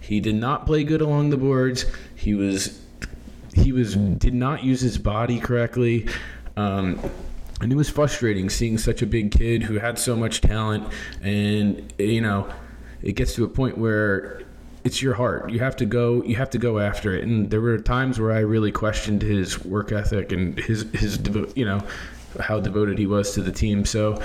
He 0.01 0.19
did 0.19 0.35
not 0.35 0.67
play 0.67 0.83
good 0.83 1.03
along 1.03 1.31
the 1.31 1.37
boards. 1.37 1.87
He 2.17 2.35
was 2.35 2.81
he 3.55 3.73
was 3.73 3.97
did 3.97 4.35
not 4.35 4.65
use 4.65 4.81
his 4.81 4.99
body 4.99 5.39
correctly. 5.39 6.09
Um, 6.57 7.01
and 7.61 7.73
it 7.73 7.77
was 7.77 7.91
frustrating 7.91 8.49
seeing 8.49 8.79
such 8.79 9.03
a 9.03 9.07
big 9.07 9.31
kid 9.31 9.63
who 9.63 9.79
had 9.79 9.99
so 9.99 10.17
much 10.17 10.41
talent 10.41 10.87
and 11.23 11.93
you 11.99 12.21
know 12.21 12.51
it 13.03 13.13
gets 13.13 13.35
to 13.35 13.45
a 13.45 13.49
point 13.49 13.77
where 13.77 14.43
it's 14.83 15.03
your 15.03 15.15
heart 15.15 15.51
you 15.51 15.59
have 15.59 15.77
to 15.77 15.85
go 15.85 16.23
you 16.25 16.37
have 16.37 16.51
to 16.51 16.59
go 16.59 16.79
after 16.79 17.15
it 17.15 17.25
and 17.25 17.51
there 17.51 17.61
were 17.61 17.79
times 17.79 18.19
where 18.19 18.33
i 18.33 18.39
really 18.39 18.73
questioned 18.73 19.21
his 19.21 19.63
work 19.65 19.93
ethic 19.93 20.33
and 20.33 20.59
his 20.59 20.87
his 20.95 21.21
you 21.55 21.65
know 21.65 21.81
how 22.41 22.59
devoted 22.59 22.99
he 22.99 23.07
was 23.07 23.35
to 23.35 23.43
the 23.43 23.53
team 23.53 23.85
so 23.85 24.21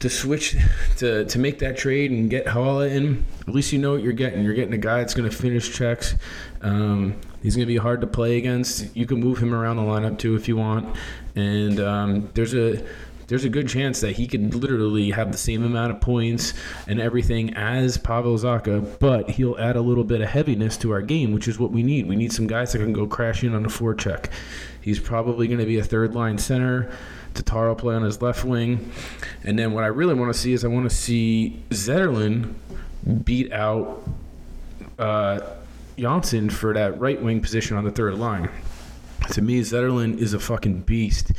to 0.00 0.08
switch 0.08 0.56
to 0.98 1.24
to 1.24 1.38
make 1.38 1.58
that 1.58 1.76
trade 1.76 2.10
and 2.10 2.30
get 2.30 2.46
Haula 2.46 2.90
in, 2.90 3.24
at 3.46 3.54
least 3.54 3.72
you 3.72 3.78
know 3.78 3.92
what 3.92 4.02
you're 4.02 4.12
getting. 4.12 4.44
You're 4.44 4.54
getting 4.54 4.74
a 4.74 4.78
guy 4.78 4.98
that's 4.98 5.14
going 5.14 5.28
to 5.28 5.36
finish 5.36 5.74
checks. 5.74 6.14
Um, 6.62 7.16
he's 7.42 7.56
going 7.56 7.66
to 7.66 7.72
be 7.72 7.78
hard 7.78 8.00
to 8.02 8.06
play 8.06 8.38
against. 8.38 8.94
You 8.96 9.06
can 9.06 9.20
move 9.20 9.38
him 9.38 9.54
around 9.54 9.76
the 9.76 9.82
lineup 9.82 10.18
too 10.18 10.36
if 10.36 10.48
you 10.48 10.56
want, 10.56 10.96
and 11.34 11.80
um, 11.80 12.30
there's 12.34 12.54
a 12.54 12.84
there's 13.28 13.44
a 13.44 13.48
good 13.48 13.68
chance 13.68 14.00
that 14.00 14.12
he 14.12 14.26
could 14.26 14.54
literally 14.54 15.10
have 15.10 15.30
the 15.30 15.38
same 15.38 15.62
amount 15.62 15.92
of 15.92 16.00
points 16.00 16.54
and 16.86 17.00
everything 17.00 17.54
as 17.54 17.98
Pavel 17.98 18.36
Zacha, 18.36 18.98
but 18.98 19.30
he'll 19.30 19.56
add 19.58 19.76
a 19.76 19.80
little 19.82 20.02
bit 20.02 20.22
of 20.22 20.28
heaviness 20.28 20.78
to 20.78 20.90
our 20.92 21.02
game, 21.02 21.32
which 21.32 21.46
is 21.46 21.58
what 21.58 21.70
we 21.70 21.82
need. 21.82 22.08
We 22.08 22.16
need 22.16 22.32
some 22.32 22.46
guys 22.46 22.72
that 22.72 22.78
can 22.78 22.94
go 22.94 23.06
crash 23.06 23.44
in 23.44 23.54
on 23.54 23.66
a 23.66 23.68
forecheck. 23.68 24.30
He's 24.80 24.98
probably 24.98 25.46
going 25.46 25.60
to 25.60 25.66
be 25.66 25.78
a 25.78 25.84
third 25.84 26.14
line 26.14 26.38
center. 26.38 26.90
Tatar 27.34 27.74
play 27.74 27.94
on 27.94 28.02
his 28.02 28.22
left 28.22 28.44
wing. 28.44 28.90
And 29.44 29.58
then 29.58 29.72
what 29.72 29.84
I 29.84 29.88
really 29.88 30.14
want 30.14 30.32
to 30.32 30.38
see 30.38 30.54
is 30.54 30.64
I 30.64 30.68
want 30.68 30.88
to 30.88 30.96
see 30.96 31.62
Zetterlund 31.68 32.54
beat 33.24 33.52
out 33.52 34.08
uh, 34.98 35.40
Johnsson 35.98 36.48
for 36.48 36.72
that 36.72 36.98
right 36.98 37.20
wing 37.20 37.42
position 37.42 37.76
on 37.76 37.84
the 37.84 37.90
third 37.90 38.14
line. 38.14 38.48
To 39.32 39.42
me, 39.42 39.60
Zetterlund 39.60 40.18
is 40.18 40.32
a 40.32 40.40
fucking 40.40 40.80
beast. 40.80 41.32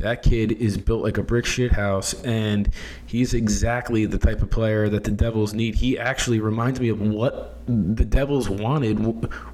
That 0.00 0.22
kid 0.22 0.52
is 0.52 0.76
built 0.76 1.02
like 1.02 1.18
a 1.18 1.22
brick 1.22 1.46
shit 1.46 1.72
house, 1.72 2.14
and 2.22 2.68
he's 3.06 3.32
exactly 3.32 4.04
the 4.06 4.18
type 4.18 4.42
of 4.42 4.50
player 4.50 4.88
that 4.88 5.04
the 5.04 5.10
Devils 5.10 5.54
need. 5.54 5.76
He 5.76 5.98
actually 5.98 6.40
reminds 6.40 6.80
me 6.80 6.88
of 6.90 7.00
what 7.00 7.58
the 7.66 8.04
Devils 8.04 8.48
wanted 8.48 8.98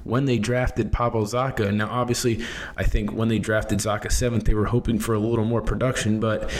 when 0.03 0.25
they 0.25 0.37
drafted 0.37 0.91
Pavel 0.91 1.23
Zacha. 1.23 1.73
Now, 1.73 1.89
obviously, 1.89 2.43
I 2.77 2.83
think 2.83 3.13
when 3.13 3.29
they 3.29 3.39
drafted 3.39 3.79
Zacha 3.79 4.11
seventh, 4.11 4.43
they 4.45 4.53
were 4.53 4.65
hoping 4.65 4.99
for 4.99 5.15
a 5.15 5.19
little 5.19 5.45
more 5.45 5.61
production, 5.61 6.19
but 6.19 6.51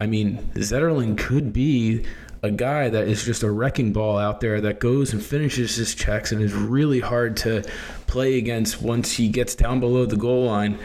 I 0.00 0.06
mean, 0.06 0.38
Zetterlund 0.54 1.18
could 1.18 1.52
be 1.52 2.04
a 2.42 2.50
guy 2.50 2.88
that 2.88 3.08
is 3.08 3.24
just 3.24 3.42
a 3.42 3.50
wrecking 3.50 3.92
ball 3.92 4.16
out 4.16 4.40
there 4.40 4.60
that 4.60 4.78
goes 4.78 5.12
and 5.12 5.22
finishes 5.22 5.74
his 5.76 5.94
checks 5.94 6.30
and 6.30 6.40
is 6.40 6.52
really 6.54 7.00
hard 7.00 7.36
to 7.36 7.64
play 8.06 8.38
against 8.38 8.80
once 8.80 9.12
he 9.12 9.28
gets 9.28 9.54
down 9.54 9.80
below 9.80 10.06
the 10.06 10.16
goal 10.16 10.44
line. 10.44 10.78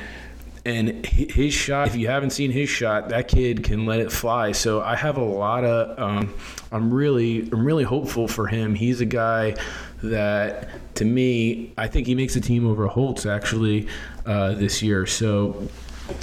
And 0.65 1.05
his 1.05 1.53
shot, 1.53 1.89
if 1.89 1.95
you 1.95 2.07
haven't 2.07 2.29
seen 2.29 2.49
his 2.49 2.69
shot, 2.69 3.09
that 3.09 3.27
kid 3.27 3.65
can 3.65 3.85
let 3.85 3.99
it 3.99 4.11
fly. 4.11 4.53
So 4.53 4.81
I 4.81 4.95
have 4.95 5.17
a 5.17 5.23
lot 5.23 5.65
of, 5.65 5.99
um, 5.99 6.33
I'm 6.71 6.93
really, 6.93 7.49
I'm 7.51 7.65
really 7.65 7.83
hopeful 7.83 8.29
for 8.29 8.47
him. 8.47 8.73
He's 8.73 9.01
a 9.01 9.05
guy 9.05 9.55
that, 10.03 10.69
to 10.95 11.05
me, 11.05 11.73
I 11.77 11.87
think 11.87 12.07
he 12.07 12.15
makes 12.15 12.37
a 12.37 12.41
team 12.41 12.65
over 12.65 12.87
Holtz 12.87 13.25
actually 13.25 13.87
uh, 14.25 14.53
this 14.53 14.81
year. 14.81 15.05
So 15.05 15.67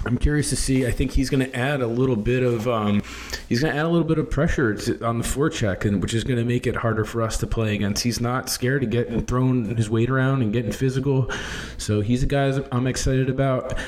I'm 0.07 0.19
curious 0.19 0.51
to 0.51 0.57
see. 0.57 0.87
I 0.87 0.91
think 0.91 1.13
he's 1.13 1.31
going 1.31 1.45
to 1.45 1.57
add 1.57 1.81
a 1.81 1.87
little 1.87 2.17
bit 2.17 2.43
of 2.43 2.69
um, 2.69 3.03
he's 3.49 3.61
going 3.61 3.73
to 3.73 3.79
add 3.79 3.87
a 3.87 3.89
little 3.89 4.07
bit 4.07 4.19
of 4.19 4.31
pressure 4.31 4.71
on 5.03 5.19
the 5.19 5.25
forecheck, 5.25 5.85
and 5.85 6.03
which 6.03 6.15
is 6.15 6.25
going 6.25 6.39
to 6.39 6.45
make 6.45 6.67
it 6.67 6.77
harder 6.77 7.05
for 7.05 7.23
us 7.23 7.39
to 7.39 7.47
play 7.47 7.75
against. 7.75 8.03
He's 8.03 8.21
not 8.21 8.49
scared 8.49 8.83
to 8.83 8.87
get 8.87 9.27
thrown 9.27 9.77
his 9.77 9.89
weight 9.89 10.11
around 10.11 10.43
and 10.43 10.53
getting 10.53 10.73
physical, 10.73 11.31
so 11.79 12.01
he's 12.01 12.23
a 12.23 12.27
guy 12.27 12.59
I'm 12.73 12.87
excited 12.87 13.31
about. 13.31 13.79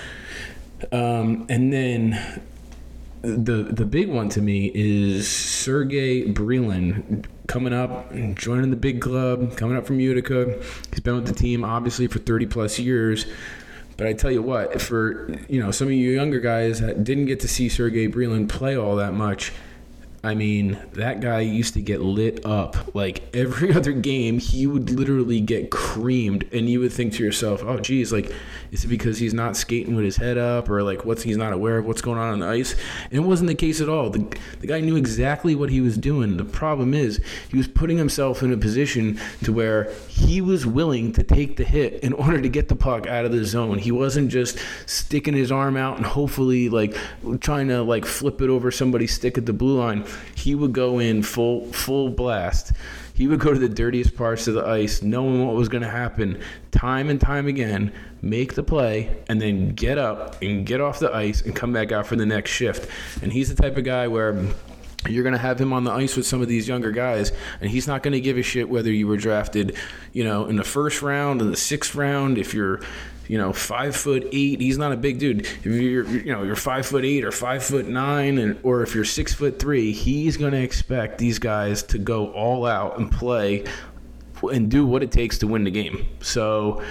Um, 0.90 1.46
and 1.48 1.72
then 1.72 2.42
the 3.22 3.68
the 3.70 3.84
big 3.84 4.08
one 4.08 4.28
to 4.30 4.42
me 4.42 4.70
is 4.74 5.28
Sergey 5.30 6.32
Brylin 6.32 7.24
coming 7.46 7.72
up, 7.72 8.10
and 8.10 8.36
joining 8.36 8.70
the 8.70 8.76
big 8.76 9.00
club, 9.00 9.56
coming 9.56 9.76
up 9.76 9.86
from 9.86 10.00
Utica. 10.00 10.58
He's 10.90 11.00
been 11.00 11.14
with 11.14 11.26
the 11.26 11.34
team 11.34 11.64
obviously 11.64 12.06
for 12.06 12.18
30 12.18 12.46
plus 12.46 12.78
years. 12.78 13.26
But 13.96 14.06
I 14.06 14.14
tell 14.14 14.30
you 14.30 14.42
what, 14.42 14.80
for 14.80 15.30
you 15.48 15.60
know 15.60 15.70
some 15.70 15.88
of 15.88 15.92
you 15.92 16.10
younger 16.10 16.40
guys 16.40 16.80
that 16.80 17.04
didn't 17.04 17.26
get 17.26 17.40
to 17.40 17.48
see 17.48 17.68
Sergey 17.68 18.08
Brylin 18.08 18.48
play 18.48 18.76
all 18.76 18.96
that 18.96 19.12
much, 19.12 19.52
I 20.24 20.34
mean, 20.34 20.78
that 20.92 21.20
guy 21.20 21.40
used 21.40 21.74
to 21.74 21.80
get 21.80 22.00
lit 22.00 22.46
up. 22.46 22.94
Like 22.94 23.22
every 23.34 23.72
other 23.74 23.90
game, 23.90 24.38
he 24.38 24.68
would 24.68 24.90
literally 24.90 25.40
get 25.40 25.70
creamed, 25.70 26.48
and 26.52 26.70
you 26.70 26.78
would 26.78 26.92
think 26.92 27.14
to 27.14 27.24
yourself, 27.24 27.62
"Oh, 27.64 27.80
geez, 27.80 28.12
like, 28.12 28.32
is 28.70 28.84
it 28.84 28.88
because 28.88 29.18
he's 29.18 29.34
not 29.34 29.56
skating 29.56 29.96
with 29.96 30.04
his 30.04 30.16
head 30.16 30.38
up, 30.38 30.70
or 30.70 30.84
like 30.84 31.04
what's 31.04 31.22
he's 31.22 31.36
not 31.36 31.52
aware 31.52 31.78
of 31.78 31.86
what's 31.86 32.02
going 32.02 32.18
on 32.18 32.34
on 32.34 32.38
the 32.38 32.46
ice?" 32.46 32.76
And 33.10 33.24
it 33.24 33.26
wasn't 33.26 33.48
the 33.48 33.56
case 33.56 33.80
at 33.80 33.88
all. 33.88 34.10
The 34.10 34.24
the 34.60 34.68
guy 34.68 34.80
knew 34.80 34.94
exactly 34.94 35.56
what 35.56 35.70
he 35.70 35.80
was 35.80 35.98
doing. 35.98 36.36
The 36.36 36.44
problem 36.44 36.94
is 36.94 37.20
he 37.50 37.56
was 37.56 37.66
putting 37.66 37.98
himself 37.98 38.44
in 38.44 38.52
a 38.52 38.56
position 38.56 39.18
to 39.42 39.52
where 39.52 39.92
he 40.08 40.40
was 40.40 40.64
willing 40.64 41.12
to 41.14 41.24
take 41.24 41.56
the 41.56 41.64
hit 41.64 41.94
in 41.94 42.12
order 42.12 42.40
to 42.40 42.48
get 42.48 42.68
the 42.68 42.76
puck 42.76 43.08
out 43.08 43.24
of 43.24 43.32
the 43.32 43.44
zone. 43.44 43.78
He 43.78 43.90
wasn't 43.90 44.30
just 44.30 44.56
sticking 44.86 45.34
his 45.34 45.50
arm 45.50 45.76
out 45.76 45.96
and 45.96 46.06
hopefully 46.06 46.68
like 46.68 46.96
trying 47.40 47.66
to 47.68 47.82
like 47.82 48.04
flip 48.04 48.40
it 48.40 48.48
over 48.48 48.70
somebody's 48.70 49.12
stick 49.12 49.36
at 49.36 49.46
the 49.46 49.52
blue 49.52 49.78
line 49.78 50.04
he 50.34 50.54
would 50.54 50.72
go 50.72 50.98
in 50.98 51.22
full 51.22 51.72
full 51.72 52.08
blast. 52.08 52.72
He 53.14 53.26
would 53.26 53.40
go 53.40 53.52
to 53.52 53.58
the 53.58 53.68
dirtiest 53.68 54.16
parts 54.16 54.48
of 54.48 54.54
the 54.54 54.66
ice, 54.66 55.02
knowing 55.02 55.46
what 55.46 55.54
was 55.54 55.68
going 55.68 55.82
to 55.82 55.90
happen, 55.90 56.40
time 56.70 57.10
and 57.10 57.20
time 57.20 57.46
again, 57.46 57.92
make 58.22 58.54
the 58.54 58.62
play, 58.62 59.22
and 59.28 59.40
then 59.40 59.74
get 59.74 59.98
up 59.98 60.40
and 60.42 60.64
get 60.64 60.80
off 60.80 60.98
the 60.98 61.14
ice 61.14 61.42
and 61.42 61.54
come 61.54 61.72
back 61.72 61.92
out 61.92 62.06
for 62.06 62.16
the 62.16 62.24
next 62.26 62.50
shift. 62.50 62.88
And 63.22 63.32
he's 63.32 63.54
the 63.54 63.60
type 63.60 63.76
of 63.76 63.84
guy 63.84 64.08
where 64.08 64.42
you're 65.08 65.24
going 65.24 65.34
to 65.34 65.38
have 65.38 65.60
him 65.60 65.72
on 65.72 65.84
the 65.84 65.90
ice 65.90 66.16
with 66.16 66.26
some 66.26 66.40
of 66.40 66.48
these 66.48 66.66
younger 66.68 66.90
guys, 66.90 67.32
and 67.60 67.70
he's 67.70 67.86
not 67.86 68.02
going 68.02 68.12
to 68.12 68.20
give 68.20 68.38
a 68.38 68.42
shit 68.42 68.68
whether 68.68 68.90
you 68.90 69.06
were 69.06 69.16
drafted, 69.16 69.76
you 70.12 70.24
know, 70.24 70.46
in 70.46 70.56
the 70.56 70.64
first 70.64 71.02
round, 71.02 71.40
in 71.40 71.50
the 71.50 71.56
sixth 71.56 71.94
round, 71.94 72.38
if 72.38 72.54
you're 72.54 72.80
you 73.28 73.38
know, 73.38 73.52
five 73.52 73.96
foot 73.96 74.28
eight. 74.32 74.60
He's 74.60 74.78
not 74.78 74.92
a 74.92 74.96
big 74.96 75.18
dude. 75.18 75.40
If 75.40 75.66
you're, 75.66 76.06
you 76.06 76.32
know, 76.32 76.42
you're 76.42 76.56
five 76.56 76.86
foot 76.86 77.04
eight 77.04 77.24
or 77.24 77.32
five 77.32 77.62
foot 77.62 77.86
nine, 77.86 78.38
and 78.38 78.58
or 78.62 78.82
if 78.82 78.94
you're 78.94 79.04
six 79.04 79.32
foot 79.32 79.58
three, 79.58 79.92
he's 79.92 80.36
going 80.36 80.52
to 80.52 80.62
expect 80.62 81.18
these 81.18 81.38
guys 81.38 81.82
to 81.84 81.98
go 81.98 82.32
all 82.32 82.66
out 82.66 82.98
and 82.98 83.10
play 83.10 83.64
and 84.42 84.70
do 84.70 84.86
what 84.86 85.02
it 85.02 85.12
takes 85.12 85.38
to 85.38 85.46
win 85.46 85.64
the 85.64 85.70
game. 85.70 86.06
So 86.20 86.82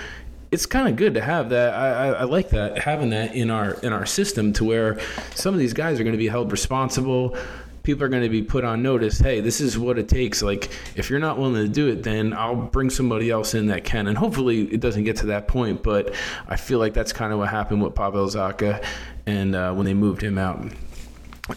it's 0.51 0.65
kind 0.65 0.87
of 0.87 0.95
good 0.95 1.13
to 1.13 1.21
have 1.21 1.49
that. 1.49 1.73
I, 1.73 1.87
I, 1.87 2.07
I, 2.09 2.23
like 2.23 2.49
that 2.49 2.79
having 2.79 3.11
that 3.11 3.35
in 3.35 3.49
our 3.49 3.73
in 3.75 3.93
our 3.93 4.05
system 4.05 4.51
to 4.53 4.65
where 4.65 4.99
some 5.33 5.53
of 5.53 5.59
these 5.59 5.73
guys 5.73 5.99
are 5.99 6.03
going 6.03 6.13
to 6.13 6.17
be 6.17 6.27
held 6.27 6.51
responsible 6.51 7.37
people 7.83 8.03
are 8.03 8.09
going 8.09 8.23
to 8.23 8.29
be 8.29 8.41
put 8.43 8.63
on 8.63 8.81
notice 8.81 9.19
hey 9.19 9.39
this 9.41 9.59
is 9.61 9.77
what 9.77 9.97
it 9.97 10.07
takes. 10.07 10.41
Like 10.41 10.71
if 10.95 11.09
you're 11.09 11.19
not 11.19 11.37
willing 11.37 11.65
to 11.65 11.69
do 11.69 11.87
it 11.87 12.03
then 12.03 12.33
i'll 12.33 12.55
bring 12.55 12.89
somebody 12.89 13.29
else 13.29 13.53
in 13.53 13.67
that 13.67 13.83
can. 13.83 14.07
And 14.07 14.17
hopefully 14.17 14.63
it 14.73 14.79
doesn't 14.79 15.03
get 15.03 15.17
to 15.17 15.27
that 15.27 15.47
point 15.47 15.83
but 15.83 16.13
i 16.47 16.55
feel 16.55 16.79
like 16.79 16.93
that's 16.93 17.13
kind 17.13 17.33
of 17.33 17.39
what 17.39 17.49
happened 17.49 17.83
with 17.83 17.95
pavel 17.95 18.27
zacha 18.27 18.83
and 19.25 19.55
uh, 19.55 19.73
when 19.73 19.85
they 19.85 19.93
moved 19.93 20.21
him 20.21 20.37
out 20.37 20.65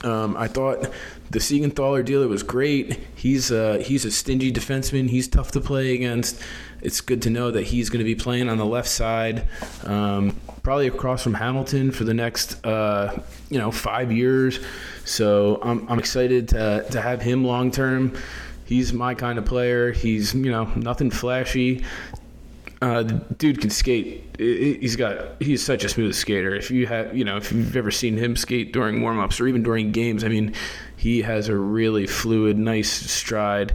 um, 0.03 0.37
I 0.37 0.49
thought 0.49 0.91
the 1.31 1.39
Siegenthaler 1.39 2.05
deal 2.05 2.27
was 2.27 2.43
great. 2.43 2.99
He's 3.15 3.53
uh, 3.53 3.83
he's 3.85 4.05
a 4.05 4.11
stingy 4.11 4.53
defenseman. 4.53 5.11
He's 5.11 5.29
tough 5.29 5.51
to 5.53 5.61
play 5.61 5.95
against. 5.95 6.41
It's 6.81 7.01
good 7.01 7.23
to 7.23 7.31
know 7.31 7.51
that 7.51 7.63
he's 7.63 7.89
going 7.91 8.01
to 8.01 8.05
be 8.05 8.15
playing 8.15 8.49
on 8.49 8.59
the 8.59 8.67
left 8.67 8.89
side, 8.89 9.47
um, 9.85 10.39
probably 10.63 10.87
across 10.87 11.23
from 11.23 11.35
Hamilton 11.35 11.91
for 11.91 12.05
the 12.05 12.15
next 12.15 12.65
uh, 12.65 13.23
you 13.51 13.59
know 13.59 13.71
five 13.71 14.11
years. 14.11 14.61
So 15.05 15.61
I'm, 15.63 15.89
I'm 15.89 15.99
excited 15.99 16.49
to, 16.49 16.87
to 16.91 17.01
have 17.01 17.21
him 17.23 17.45
long 17.45 17.71
term. 17.71 18.17
He's 18.65 18.93
my 18.93 19.15
kind 19.15 19.39
of 19.39 19.45
player. 19.45 19.93
He's 19.93 20.35
you 20.35 20.51
know 20.51 20.65
nothing 20.77 21.11
flashy. 21.11 21.85
Uh, 22.85 23.03
dude 23.39 23.63
can 23.63 23.71
skate. 23.71 24.23
He's 24.37 24.95
got 24.95 25.41
he's 25.41 25.65
such 25.65 25.85
a 25.85 25.89
smooth 25.89 26.15
skater. 26.15 26.55
If 26.55 26.71
you 26.71 26.87
have 26.87 27.17
you 27.17 27.25
know 27.25 27.39
if 27.39 27.51
you've 27.51 27.77
ever 27.77 27.91
seen 27.91 28.19
him 28.19 28.37
skate 28.37 28.75
during 28.75 29.01
warm 29.01 29.19
ups 29.19 29.41
or 29.41 29.49
even 29.49 29.63
during 29.63 29.91
games, 29.91 30.23
I 30.23 30.29
mean, 30.29 30.53
he 30.95 31.23
has 31.23 31.49
a 31.49 31.57
really 31.57 32.07
fluid, 32.07 32.59
nice 32.59 32.91
stride 32.91 33.75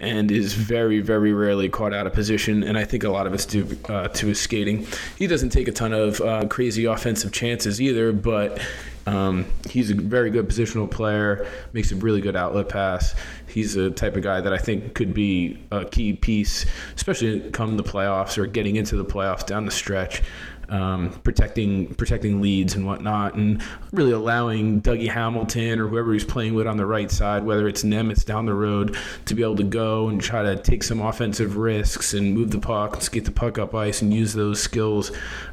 and 0.00 0.32
is 0.32 0.54
very, 0.54 1.00
very 1.00 1.32
rarely 1.32 1.68
caught 1.68 1.94
out 1.94 2.08
of 2.08 2.12
position. 2.12 2.64
And 2.64 2.76
I 2.76 2.84
think 2.84 3.04
a 3.04 3.10
lot 3.10 3.28
of 3.28 3.34
it's 3.34 3.46
due 3.46 3.78
uh, 3.88 4.08
to 4.08 4.26
his 4.26 4.40
skating. 4.40 4.84
He 5.16 5.28
doesn't 5.28 5.50
take 5.50 5.68
a 5.68 5.72
ton 5.72 5.92
of 5.92 6.20
uh, 6.20 6.48
crazy 6.48 6.86
offensive 6.86 7.30
chances 7.30 7.80
either, 7.80 8.10
but 8.10 8.60
um, 9.06 9.46
he's 9.68 9.90
a 9.90 9.94
very 9.94 10.30
good 10.30 10.48
positional 10.48 10.90
player, 10.90 11.46
makes 11.72 11.92
a 11.92 11.96
really 11.96 12.20
good 12.20 12.36
outlet 12.36 12.68
pass. 12.68 13.14
He's 13.48 13.76
a 13.76 13.90
type 13.90 14.16
of 14.16 14.22
guy 14.22 14.40
that 14.40 14.52
I 14.52 14.58
think 14.58 14.94
could 14.94 15.14
be 15.14 15.58
a 15.70 15.84
key 15.84 16.12
piece, 16.12 16.66
especially 16.94 17.50
come 17.50 17.76
the 17.76 17.82
playoffs 17.82 18.38
or 18.38 18.46
getting 18.46 18.76
into 18.76 18.96
the 18.96 19.04
playoffs 19.04 19.44
down 19.44 19.64
the 19.64 19.70
stretch 19.70 20.22
um, 20.70 21.10
protecting 21.24 21.94
protecting 21.94 22.40
leads 22.40 22.74
and 22.74 22.86
whatnot, 22.86 23.34
and 23.34 23.62
really 23.92 24.12
allowing 24.12 24.80
Dougie 24.80 25.08
Hamilton 25.08 25.80
or 25.80 25.88
whoever 25.88 26.12
he's 26.12 26.24
playing 26.24 26.54
with 26.54 26.66
on 26.66 26.76
the 26.76 26.86
right 26.86 27.10
side, 27.10 27.44
whether 27.44 27.66
it's 27.68 27.82
Nemec 27.82 28.24
down 28.24 28.46
the 28.46 28.54
road, 28.54 28.96
to 29.26 29.34
be 29.34 29.42
able 29.42 29.56
to 29.56 29.64
go 29.64 30.08
and 30.08 30.20
try 30.20 30.42
to 30.42 30.56
take 30.56 30.82
some 30.82 31.00
offensive 31.00 31.56
risks 31.56 32.14
and 32.14 32.34
move 32.34 32.50
the 32.52 32.60
puck, 32.60 33.00
get 33.10 33.24
the 33.24 33.32
puck 33.32 33.58
up 33.58 33.74
ice, 33.74 34.00
and 34.00 34.14
use 34.14 34.32
those 34.32 34.62
skills, 34.62 35.10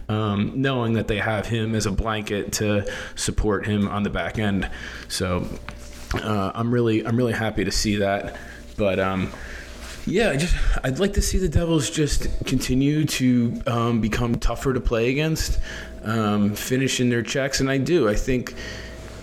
um, 0.08 0.54
knowing 0.56 0.94
that 0.94 1.08
they 1.08 1.18
have 1.18 1.48
him 1.48 1.74
as 1.74 1.86
a 1.86 1.92
blanket 1.92 2.51
to 2.54 2.88
support 3.16 3.37
him 3.65 3.88
on 3.88 4.03
the 4.03 4.10
back 4.10 4.39
end. 4.39 4.70
So 5.08 5.48
uh, 6.15 6.51
I'm 6.53 6.74
really 6.74 7.06
I'm 7.06 7.15
really 7.15 7.34
happy 7.34 7.63
to 7.63 7.72
see 7.72 7.98
that, 7.98 8.38
but. 8.77 9.00
Um, 9.00 9.32
yeah, 10.08 10.29
I 10.29 10.38
just 10.38 10.56
I'd 10.86 11.00
like 11.00 11.13
to 11.13 11.22
see 11.22 11.38
the 11.38 11.50
Devils 11.50 11.89
just 11.89 12.27
continue 12.46 13.03
to 13.06 13.62
um, 13.67 14.00
become 14.00 14.36
tougher 14.36 14.74
to 14.74 14.79
play 14.79 15.10
against, 15.10 15.60
um, 16.03 16.56
finish 16.56 17.01
in 17.01 17.10
their 17.10 17.22
checks, 17.22 17.60
and 17.60 17.70
I 17.70 17.77
do. 17.77 18.08
I 18.08 18.15
think, 18.15 18.56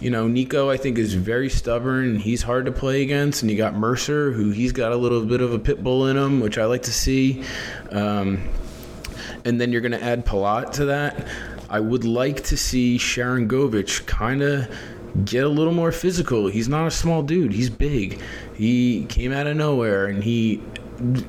you 0.00 0.10
know, 0.10 0.28
Nico 0.28 0.68
I 0.68 0.76
think 0.76 0.98
is 0.98 1.14
very 1.14 1.48
stubborn 1.48 2.16
he's 2.16 2.42
hard 2.42 2.66
to 2.66 2.72
play 2.72 3.00
against, 3.00 3.40
and 3.40 3.50
you 3.50 3.56
got 3.56 3.74
Mercer 3.74 4.30
who 4.32 4.50
he's 4.50 4.72
got 4.72 4.92
a 4.92 4.96
little 4.96 5.24
bit 5.24 5.40
of 5.40 5.54
a 5.54 5.58
pit 5.58 5.82
bull 5.82 6.06
in 6.08 6.18
him, 6.18 6.40
which 6.40 6.58
I 6.58 6.66
like 6.66 6.82
to 6.82 6.92
see. 6.92 7.42
Um, 7.90 8.46
and 9.46 9.58
then 9.58 9.72
you're 9.72 9.80
going 9.80 9.92
to 9.92 10.02
add 10.04 10.26
Palat 10.26 10.72
to 10.72 10.86
that. 10.86 11.26
I 11.68 11.80
would 11.80 12.04
like 12.04 12.44
to 12.44 12.56
see 12.56 12.98
Sharangovich 12.98 14.06
kind 14.06 14.42
of 14.42 14.68
get 15.24 15.44
a 15.44 15.48
little 15.48 15.72
more 15.72 15.92
physical. 15.92 16.48
He's 16.48 16.68
not 16.68 16.86
a 16.86 16.90
small 16.90 17.22
dude. 17.22 17.52
He's 17.52 17.70
big. 17.70 18.20
He 18.54 19.04
came 19.06 19.32
out 19.32 19.46
of 19.46 19.56
nowhere 19.56 20.06
and 20.06 20.22
he 20.22 20.60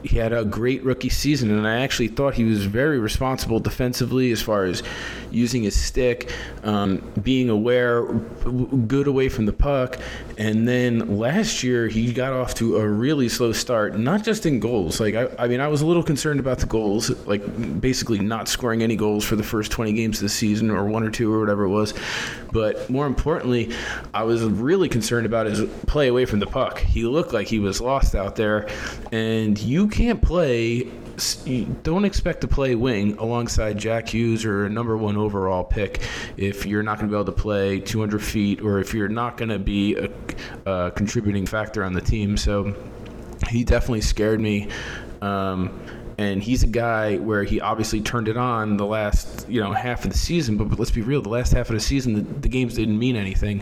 he 0.03 0.17
had 0.17 0.31
a 0.31 0.45
great 0.45 0.83
rookie 0.83 1.09
season, 1.09 1.49
and 1.49 1.67
I 1.67 1.79
actually 1.79 2.09
thought 2.09 2.35
he 2.35 2.43
was 2.43 2.65
very 2.65 2.99
responsible 2.99 3.59
defensively 3.59 4.31
as 4.31 4.41
far 4.41 4.65
as 4.65 4.83
using 5.35 5.63
his 5.63 5.79
stick, 5.79 6.31
um, 6.63 6.97
being 7.21 7.49
aware, 7.49 8.05
good 8.05 9.07
away 9.07 9.29
from 9.29 9.45
the 9.45 9.53
puck. 9.53 9.99
And 10.37 10.67
then 10.67 11.17
last 11.17 11.63
year 11.63 11.87
he 11.87 12.11
got 12.11 12.33
off 12.33 12.55
to 12.55 12.77
a 12.77 12.87
really 12.87 13.29
slow 13.29 13.51
start, 13.51 13.97
not 13.97 14.23
just 14.23 14.45
in 14.45 14.59
goals. 14.59 14.99
Like 14.99 15.15
I, 15.15 15.29
I 15.37 15.47
mean, 15.47 15.59
I 15.59 15.67
was 15.67 15.81
a 15.81 15.85
little 15.85 16.03
concerned 16.03 16.39
about 16.39 16.59
the 16.59 16.65
goals, 16.65 17.09
like 17.25 17.81
basically 17.81 18.19
not 18.19 18.47
scoring 18.47 18.81
any 18.81 18.95
goals 18.95 19.23
for 19.23 19.35
the 19.35 19.43
first 19.43 19.71
20 19.71 19.93
games 19.93 20.17
of 20.17 20.23
the 20.23 20.29
season, 20.29 20.71
or 20.71 20.85
one 20.85 21.03
or 21.03 21.11
two, 21.11 21.33
or 21.33 21.39
whatever 21.39 21.63
it 21.63 21.69
was. 21.69 21.93
But 22.51 22.89
more 22.89 23.05
importantly, 23.05 23.73
I 24.13 24.23
was 24.23 24.43
really 24.43 24.89
concerned 24.89 25.25
about 25.25 25.45
his 25.45 25.63
play 25.87 26.07
away 26.07 26.25
from 26.25 26.39
the 26.39 26.47
puck. 26.47 26.79
He 26.79 27.03
looked 27.03 27.33
like 27.33 27.47
he 27.47 27.59
was 27.59 27.81
lost 27.81 28.15
out 28.15 28.35
there, 28.35 28.67
and 29.11 29.57
you 29.59 29.87
can't 29.87 30.21
play 30.21 30.89
don't 31.83 32.05
expect 32.05 32.41
to 32.41 32.47
play 32.47 32.75
wing 32.75 33.17
alongside 33.17 33.77
Jack 33.77 34.09
Hughes 34.09 34.45
or 34.45 34.65
a 34.65 34.69
number 34.69 34.97
one 34.97 35.17
overall 35.17 35.63
pick 35.63 36.01
if 36.37 36.65
you're 36.65 36.83
not 36.83 36.97
going 36.97 37.09
to 37.09 37.11
be 37.11 37.19
able 37.19 37.25
to 37.25 37.41
play 37.41 37.79
200 37.79 38.21
feet 38.23 38.61
or 38.61 38.79
if 38.79 38.93
you're 38.93 39.07
not 39.07 39.37
going 39.37 39.49
to 39.49 39.59
be 39.59 39.95
a, 39.95 40.09
a, 40.65 40.91
contributing 40.91 41.45
factor 41.45 41.83
on 41.83 41.93
the 41.93 42.01
team. 42.01 42.37
So 42.37 42.75
he 43.49 43.63
definitely 43.63 44.01
scared 44.01 44.41
me. 44.41 44.69
Um, 45.21 45.79
and 46.17 46.41
he's 46.41 46.63
a 46.63 46.67
guy 46.67 47.17
where 47.17 47.43
he 47.43 47.59
obviously 47.59 47.99
turned 48.01 48.27
it 48.27 48.37
on 48.37 48.77
the 48.77 48.85
last 48.85 49.47
you 49.49 49.61
know 49.61 49.73
half 49.73 50.05
of 50.05 50.11
the 50.11 50.17
season. 50.17 50.57
But, 50.57 50.69
but 50.69 50.79
let's 50.79 50.91
be 50.91 51.01
real 51.01 51.21
the 51.21 51.29
last 51.29 51.53
half 51.53 51.69
of 51.69 51.75
the 51.75 51.79
season 51.79 52.13
the, 52.13 52.21
the, 52.21 52.49
games 52.49 52.75
didn't 52.75 52.97
mean 52.97 53.15
anything. 53.15 53.61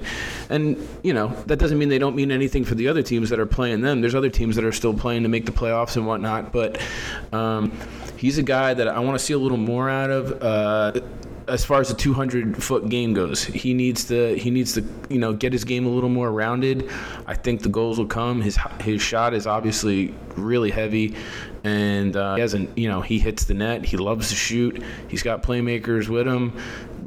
And 0.50 0.88
you 1.02 1.14
know 1.14 1.30
that 1.48 1.58
doesn't 1.58 1.78
mean 1.78 1.90
they 1.90 2.00
don't 2.00 2.16
mean 2.16 2.32
anything 2.32 2.64
for 2.64 2.76
the 2.76 2.88
other 2.88 3.02
teams 3.02 3.30
that 3.30 3.40
are 3.40 3.46
playing 3.46 3.82
them. 3.82 4.02
There's 4.02 4.16
other 4.16 4.30
teams 4.30 4.56
that 4.56 4.66
are 4.66 4.72
still 4.72 4.94
playing 4.94 5.24
to 5.24 5.30
make 5.30 5.46
the 5.46 5.52
playoffs 5.52 5.96
and 5.96 6.06
whatnot. 6.06 6.52
But 6.52 6.80
um, 7.32 7.72
he's 8.18 8.38
a 8.38 8.44
guy 8.44 8.74
that 8.74 8.88
i 8.88 9.00
want 9.00 9.18
to 9.18 9.24
see 9.24 9.34
a 9.34 9.38
little 9.38 9.58
more 9.58 9.90
out 9.90 10.12
of. 10.12 10.42
Uh, 10.42 11.02
as 11.48 11.66
far 11.66 11.82
as 11.82 11.90
the 11.90 11.94
200 11.94 12.62
foot 12.62 12.90
game 12.90 13.14
goes. 13.14 13.44
He 13.44 13.74
needs 13.74 14.06
to 14.06 14.38
he 14.38 14.50
needs 14.50 14.74
to 14.74 14.86
you 15.10 15.20
know 15.20 15.34
get 15.34 15.54
his 15.54 15.64
game 15.64 15.86
a 15.86 15.90
little 15.90 16.10
more 16.10 16.32
rounded. 16.32 16.90
I 17.26 17.34
think 17.36 17.62
the 17.62 17.70
goals 17.70 17.98
will 17.98 18.06
come. 18.06 18.42
His 18.42 18.58
his 18.82 19.02
shot 19.02 19.34
is 19.34 19.48
obviously 19.48 20.14
really 20.36 20.72
heavy, 20.72 21.16
and 21.64 22.16
uh, 22.16 22.36
he 22.36 22.42
hasn't 22.42 22.78
you 22.78 22.90
know 22.90 23.02
he 23.02 23.20
hits 23.20 23.46
the 23.46 23.54
net. 23.54 23.86
He 23.86 23.98
loves 23.98 24.30
to 24.30 24.36
shoot. 24.36 24.84
He's 25.08 25.24
got 25.24 25.44
playmakers 25.44 26.08
with 26.08 26.28
him. 26.28 26.54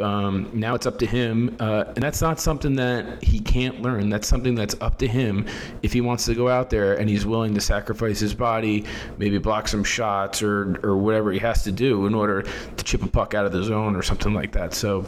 Um, 0.01 0.51
now 0.53 0.75
it's 0.75 0.87
up 0.87 0.99
to 0.99 1.07
him, 1.07 1.57
uh, 1.61 1.85
and 1.95 2.03
that's 2.03 2.21
not 2.21 2.41
something 2.41 2.77
that 2.77 3.23
he 3.23 3.41
can't 3.41 3.83
learn. 3.83 4.09
That's 4.09 4.29
something 4.29 4.55
that's 4.55 4.75
up 4.81 4.99
to 4.99 5.09
him 5.09 5.47
if 5.83 5.93
he 5.93 6.01
wants 6.01 6.25
to 6.27 6.35
go 6.35 6.49
out 6.49 6.71
there 6.71 6.95
and 6.95 7.09
he's 7.09 7.27
willing 7.27 7.55
to 7.55 7.61
sacrifice 7.61 8.21
his 8.21 8.35
body, 8.35 8.85
maybe 9.19 9.39
block 9.39 9.69
some 9.69 9.85
shots 9.85 10.43
or 10.43 10.79
or 10.83 10.97
whatever 10.97 11.33
he 11.33 11.39
has 11.39 11.65
to 11.65 11.73
do 11.73 12.07
in 12.07 12.15
order 12.15 12.43
to 12.43 12.85
chip 12.85 13.03
a 13.03 13.09
puck 13.09 13.35
out 13.35 13.47
of 13.47 13.53
the 13.53 13.63
zone 13.63 13.97
or 13.97 14.03
something 14.03 14.35
like 14.35 14.53
that. 14.53 14.75
So 14.75 15.05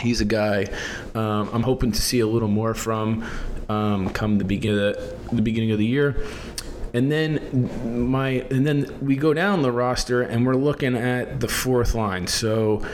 he's 0.00 0.20
a 0.20 0.24
guy 0.24 0.66
um, 1.14 1.50
I'm 1.52 1.62
hoping 1.62 1.92
to 1.92 2.00
see 2.00 2.20
a 2.20 2.26
little 2.26 2.48
more 2.48 2.74
from 2.74 3.24
um, 3.68 4.10
come 4.10 4.38
the 4.38 4.44
beginning 4.44 4.94
the 5.32 5.42
beginning 5.42 5.72
of 5.72 5.78
the 5.78 5.86
year. 5.86 6.24
And 6.94 7.12
then 7.12 8.08
my 8.10 8.46
and 8.50 8.66
then 8.66 8.98
we 9.02 9.16
go 9.16 9.34
down 9.34 9.62
the 9.62 9.72
roster 9.72 10.22
and 10.22 10.46
we're 10.46 10.54
looking 10.54 10.96
at 10.96 11.40
the 11.40 11.48
fourth 11.48 11.94
line. 11.94 12.26
So 12.26 12.86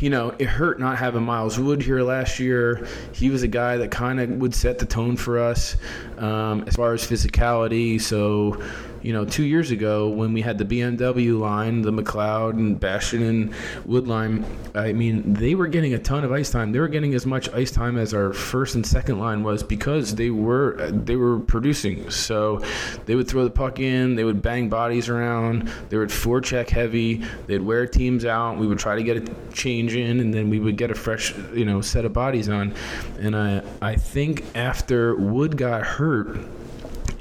you 0.00 0.10
know, 0.10 0.34
it 0.38 0.46
hurt 0.46 0.80
not 0.80 0.98
having 0.98 1.22
Miles 1.22 1.58
Wood 1.58 1.82
here 1.82 2.02
last 2.02 2.38
year. 2.38 2.86
He 3.12 3.30
was 3.30 3.42
a 3.42 3.48
guy 3.48 3.76
that 3.76 3.90
kind 3.90 4.20
of 4.20 4.30
would 4.30 4.54
set 4.54 4.78
the 4.78 4.86
tone 4.86 5.16
for 5.16 5.38
us 5.38 5.76
um, 6.18 6.64
as 6.66 6.76
far 6.76 6.92
as 6.92 7.06
physicality. 7.06 8.00
So, 8.00 8.62
you 9.02 9.12
know, 9.12 9.24
two 9.24 9.44
years 9.44 9.70
ago 9.70 10.08
when 10.08 10.32
we 10.32 10.40
had 10.40 10.58
the 10.58 10.64
BMW 10.64 11.38
line, 11.38 11.82
the 11.82 11.92
McLeod 11.92 12.52
and 12.52 12.78
Bastian 12.78 13.22
and 13.22 13.54
Wood 13.84 14.06
line, 14.06 14.44
I 14.74 14.92
mean, 14.92 15.34
they 15.34 15.54
were 15.54 15.66
getting 15.66 15.94
a 15.94 15.98
ton 15.98 16.24
of 16.24 16.32
ice 16.32 16.50
time. 16.50 16.72
They 16.72 16.78
were 16.78 16.88
getting 16.88 17.14
as 17.14 17.26
much 17.26 17.48
ice 17.50 17.70
time 17.70 17.98
as 17.98 18.14
our 18.14 18.32
first 18.32 18.74
and 18.74 18.86
second 18.86 19.18
line 19.18 19.42
was 19.42 19.62
because 19.62 20.14
they 20.14 20.30
were 20.30 20.90
they 20.90 21.16
were 21.16 21.40
producing. 21.40 22.10
So 22.10 22.62
they 23.06 23.14
would 23.14 23.28
throw 23.28 23.44
the 23.44 23.50
puck 23.50 23.80
in, 23.80 24.14
they 24.14 24.24
would 24.24 24.40
bang 24.40 24.68
bodies 24.68 25.08
around, 25.08 25.68
they 25.88 25.98
would 25.98 26.10
forecheck 26.10 26.70
heavy, 26.70 27.22
they'd 27.46 27.62
wear 27.62 27.86
teams 27.86 28.24
out. 28.24 28.58
We 28.58 28.66
would 28.66 28.78
try 28.78 28.96
to 28.96 29.02
get 29.02 29.16
a 29.16 29.52
change 29.52 29.94
in, 29.94 30.20
and 30.20 30.32
then 30.32 30.48
we 30.48 30.60
would 30.60 30.76
get 30.76 30.90
a 30.90 30.94
fresh, 30.94 31.34
you 31.52 31.64
know, 31.64 31.80
set 31.80 32.04
of 32.04 32.12
bodies 32.12 32.48
on. 32.48 32.74
And 33.18 33.36
I 33.36 33.62
I 33.80 33.96
think 33.96 34.44
after 34.54 35.16
Wood 35.16 35.56
got 35.56 35.82
hurt 35.82 36.38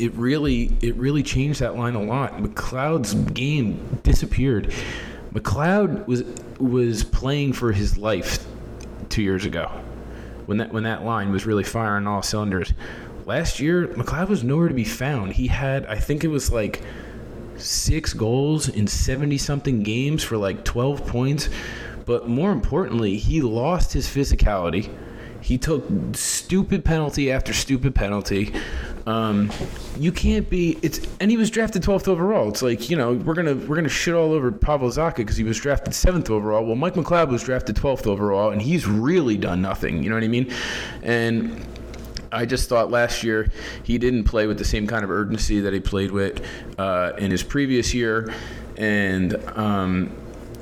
it 0.02 0.14
really 0.16 0.76
it 0.82 0.96
really 0.96 1.22
changed 1.22 1.60
that 1.60 1.78
line 1.78 1.94
a 1.94 2.02
lot. 2.02 2.38
McLeod's 2.38 3.14
game 3.14 4.00
disappeared. 4.04 4.74
McLeod 5.34 6.08
was 6.08 6.24
was 6.60 7.04
playing 7.04 7.54
for 7.54 7.72
his 7.72 7.98
life 7.98 8.46
two 9.10 9.22
years 9.22 9.46
ago 9.46 9.68
when 10.48 10.58
that 10.58 10.74
when 10.74 10.84
that 10.84 11.04
line 11.04 11.32
was 11.32 11.46
really 11.46 11.64
firing 11.64 12.08
all 12.08 12.24
cylinders. 12.24 12.74
Last 13.26 13.60
year, 13.60 13.88
McLeod 13.90 14.30
was 14.30 14.44
nowhere 14.44 14.68
to 14.68 14.74
be 14.74 14.84
found. 14.84 15.34
He 15.34 15.48
had 15.48 15.86
I 15.86 15.98
think 15.98 16.24
it 16.24 16.30
was 16.30 16.52
like 16.52 16.82
six 17.58 18.14
goals 18.14 18.68
in 18.68 18.88
70 18.88 19.38
something 19.38 19.84
games 19.84 20.24
for 20.24 20.36
like 20.36 20.66
12 20.66 21.06
points. 21.06 21.48
But 22.06 22.28
more 22.28 22.52
importantly, 22.52 23.18
he 23.18 23.42
lost 23.42 23.94
his 23.94 24.08
physicality. 24.08 24.92
He 25.42 25.58
took 25.58 25.86
stupid 26.14 26.84
penalty 26.84 27.32
after 27.32 27.54
stupid 27.54 27.94
penalty. 27.94 28.54
Um, 29.12 29.52
you 30.00 30.12
can't 30.12 30.50
be. 30.50 30.78
It's 30.82 31.02
and 31.20 31.30
he 31.30 31.38
was 31.38 31.50
drafted 31.50 31.84
12th 31.84 32.08
overall. 32.08 32.48
It's 32.48 32.62
like 32.62 32.90
you 32.90 32.96
know 32.96 33.14
we're 33.14 33.34
gonna 33.34 33.56
we're 33.56 33.76
gonna 33.76 33.90
shit 33.90 34.14
all 34.14 34.32
over 34.32 34.52
Pavel 34.52 34.90
Zacha 34.90 35.18
because 35.18 35.36
he 35.36 35.44
was 35.44 35.60
drafted 35.60 35.94
7th 35.94 36.30
overall. 36.30 36.66
Well, 36.66 36.76
Mike 36.76 36.94
McLeod 36.94 37.30
was 37.30 37.44
drafted 37.44 37.76
12th 37.76 38.08
overall, 38.08 38.52
and 38.52 38.62
he's 38.62 38.88
really 38.88 39.38
done 39.38 39.62
nothing. 39.62 40.02
You 40.02 40.10
know 40.10 40.16
what 40.16 40.24
I 40.24 40.30
mean? 40.30 40.54
And 41.04 41.66
I 42.32 42.46
just 42.46 42.70
thought 42.70 42.90
last 42.90 43.24
year 43.24 43.52
he 43.84 43.98
didn't 43.98 44.24
play 44.24 44.48
with 44.48 44.58
the 44.58 44.66
same 44.66 44.88
kind 44.88 45.04
of 45.04 45.12
urgency 45.12 45.60
that 45.60 45.74
he 45.74 45.82
played 45.82 46.12
with 46.12 46.46
uh, 46.78 47.12
in 47.18 47.32
his 47.32 47.44
previous 47.44 47.94
year, 47.94 48.34
and 48.78 49.36
um, 49.58 50.16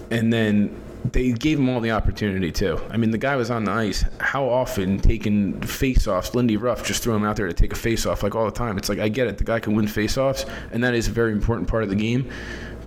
and 0.10 0.34
then 0.34 0.76
they 1.06 1.32
gave 1.32 1.60
him 1.60 1.70
all 1.70 1.80
the 1.80 1.92
opportunity 1.92 2.52
too. 2.52 2.80
I 2.90 2.98
mean, 2.98 3.12
the 3.12 3.18
guy 3.18 3.36
was 3.36 3.50
on 3.50 3.64
the 3.64 3.72
ice. 3.72 4.04
How 4.20 4.48
often 4.48 5.00
taking 5.00 5.60
face-offs? 5.62 6.36
Lindy 6.36 6.58
Ruff 6.58 6.86
just 6.86 7.04
threw 7.04 7.14
him 7.16 7.24
out 7.24 7.36
there 7.36 7.48
to 7.48 7.54
take 7.54 7.72
a 7.72 7.76
face-off 7.76 8.24
like 8.24 8.36
all 8.36 8.46
the 8.46 8.52
time. 8.52 8.78
It's 8.78 8.90
like 8.90 9.00
I 9.00 9.08
get 9.08 9.28
it. 9.28 9.38
The 9.38 9.44
guy 9.44 9.60
can 9.60 9.76
win 9.76 9.88
face-offs, 9.88 10.46
and 10.72 10.84
that 10.84 10.94
is 10.94 11.08
a 11.08 11.12
very 11.12 11.32
important 11.32 11.68
part 11.68 11.84
of 11.84 11.90
the 11.90 11.96
game. 11.96 12.30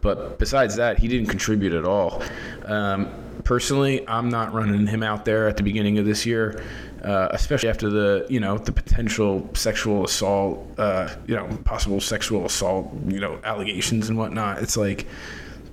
But 0.03 0.39
besides 0.39 0.77
that, 0.77 0.99
he 0.99 1.09
didn't 1.09 1.29
contribute 1.29 1.73
at 1.73 1.85
all. 1.85 2.23
Um, 2.65 3.09
personally, 3.45 4.07
I'm 4.09 4.29
not 4.29 4.53
running 4.53 4.87
him 4.87 5.03
out 5.03 5.25
there 5.25 5.49
at 5.49 5.57
the 5.57 5.63
beginning 5.63 5.99
of 5.99 6.05
this 6.05 6.27
year, 6.27 6.63
uh, 7.05 7.29
especially 7.31 7.69
after 7.69 7.89
the 7.89 8.27
you 8.29 8.41
know 8.41 8.59
the 8.59 8.73
potential 8.73 9.49
sexual 9.55 10.05
assault, 10.05 10.69
uh, 10.79 11.09
you 11.27 11.37
know, 11.37 11.47
possible 11.65 12.01
sexual 12.01 12.45
assault, 12.45 12.93
you 13.07 13.21
know, 13.21 13.41
allegations 13.45 14.09
and 14.09 14.19
whatnot. 14.19 14.59
It's 14.59 14.77
like 14.77 15.07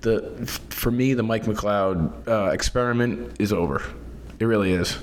the 0.01 0.21
for 0.69 0.91
me 0.91 1.13
the 1.13 1.23
Mike 1.23 1.43
McLeod 1.43 2.27
uh, 2.27 2.51
experiment 2.51 3.35
is 3.39 3.53
over. 3.53 3.83
It 4.39 4.45
really 4.45 4.71
is. 4.71 4.97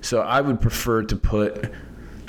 So 0.00 0.20
I 0.20 0.40
would 0.40 0.60
prefer 0.60 1.02
to 1.04 1.16
put. 1.16 1.70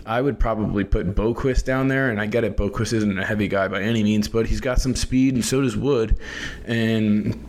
I 0.06 0.22
would 0.22 0.38
probably 0.38 0.84
put 0.84 1.16
Boqvist 1.16 1.64
down 1.64 1.88
there, 1.88 2.10
and 2.10 2.20
I 2.20 2.26
get 2.26 2.44
it. 2.44 2.58
Boqvist 2.58 2.92
isn't 2.92 3.18
a 3.18 3.26
heavy 3.26 3.48
guy 3.48 3.70
by 3.70 3.82
any 3.82 4.04
means, 4.04 4.28
but 4.28 4.46
he's 4.48 4.60
got 4.60 4.82
some 4.82 4.96
speed, 4.96 5.36
and 5.36 5.46
so 5.46 5.62
does 5.62 5.78
Wood. 5.78 6.18
And 6.66 7.42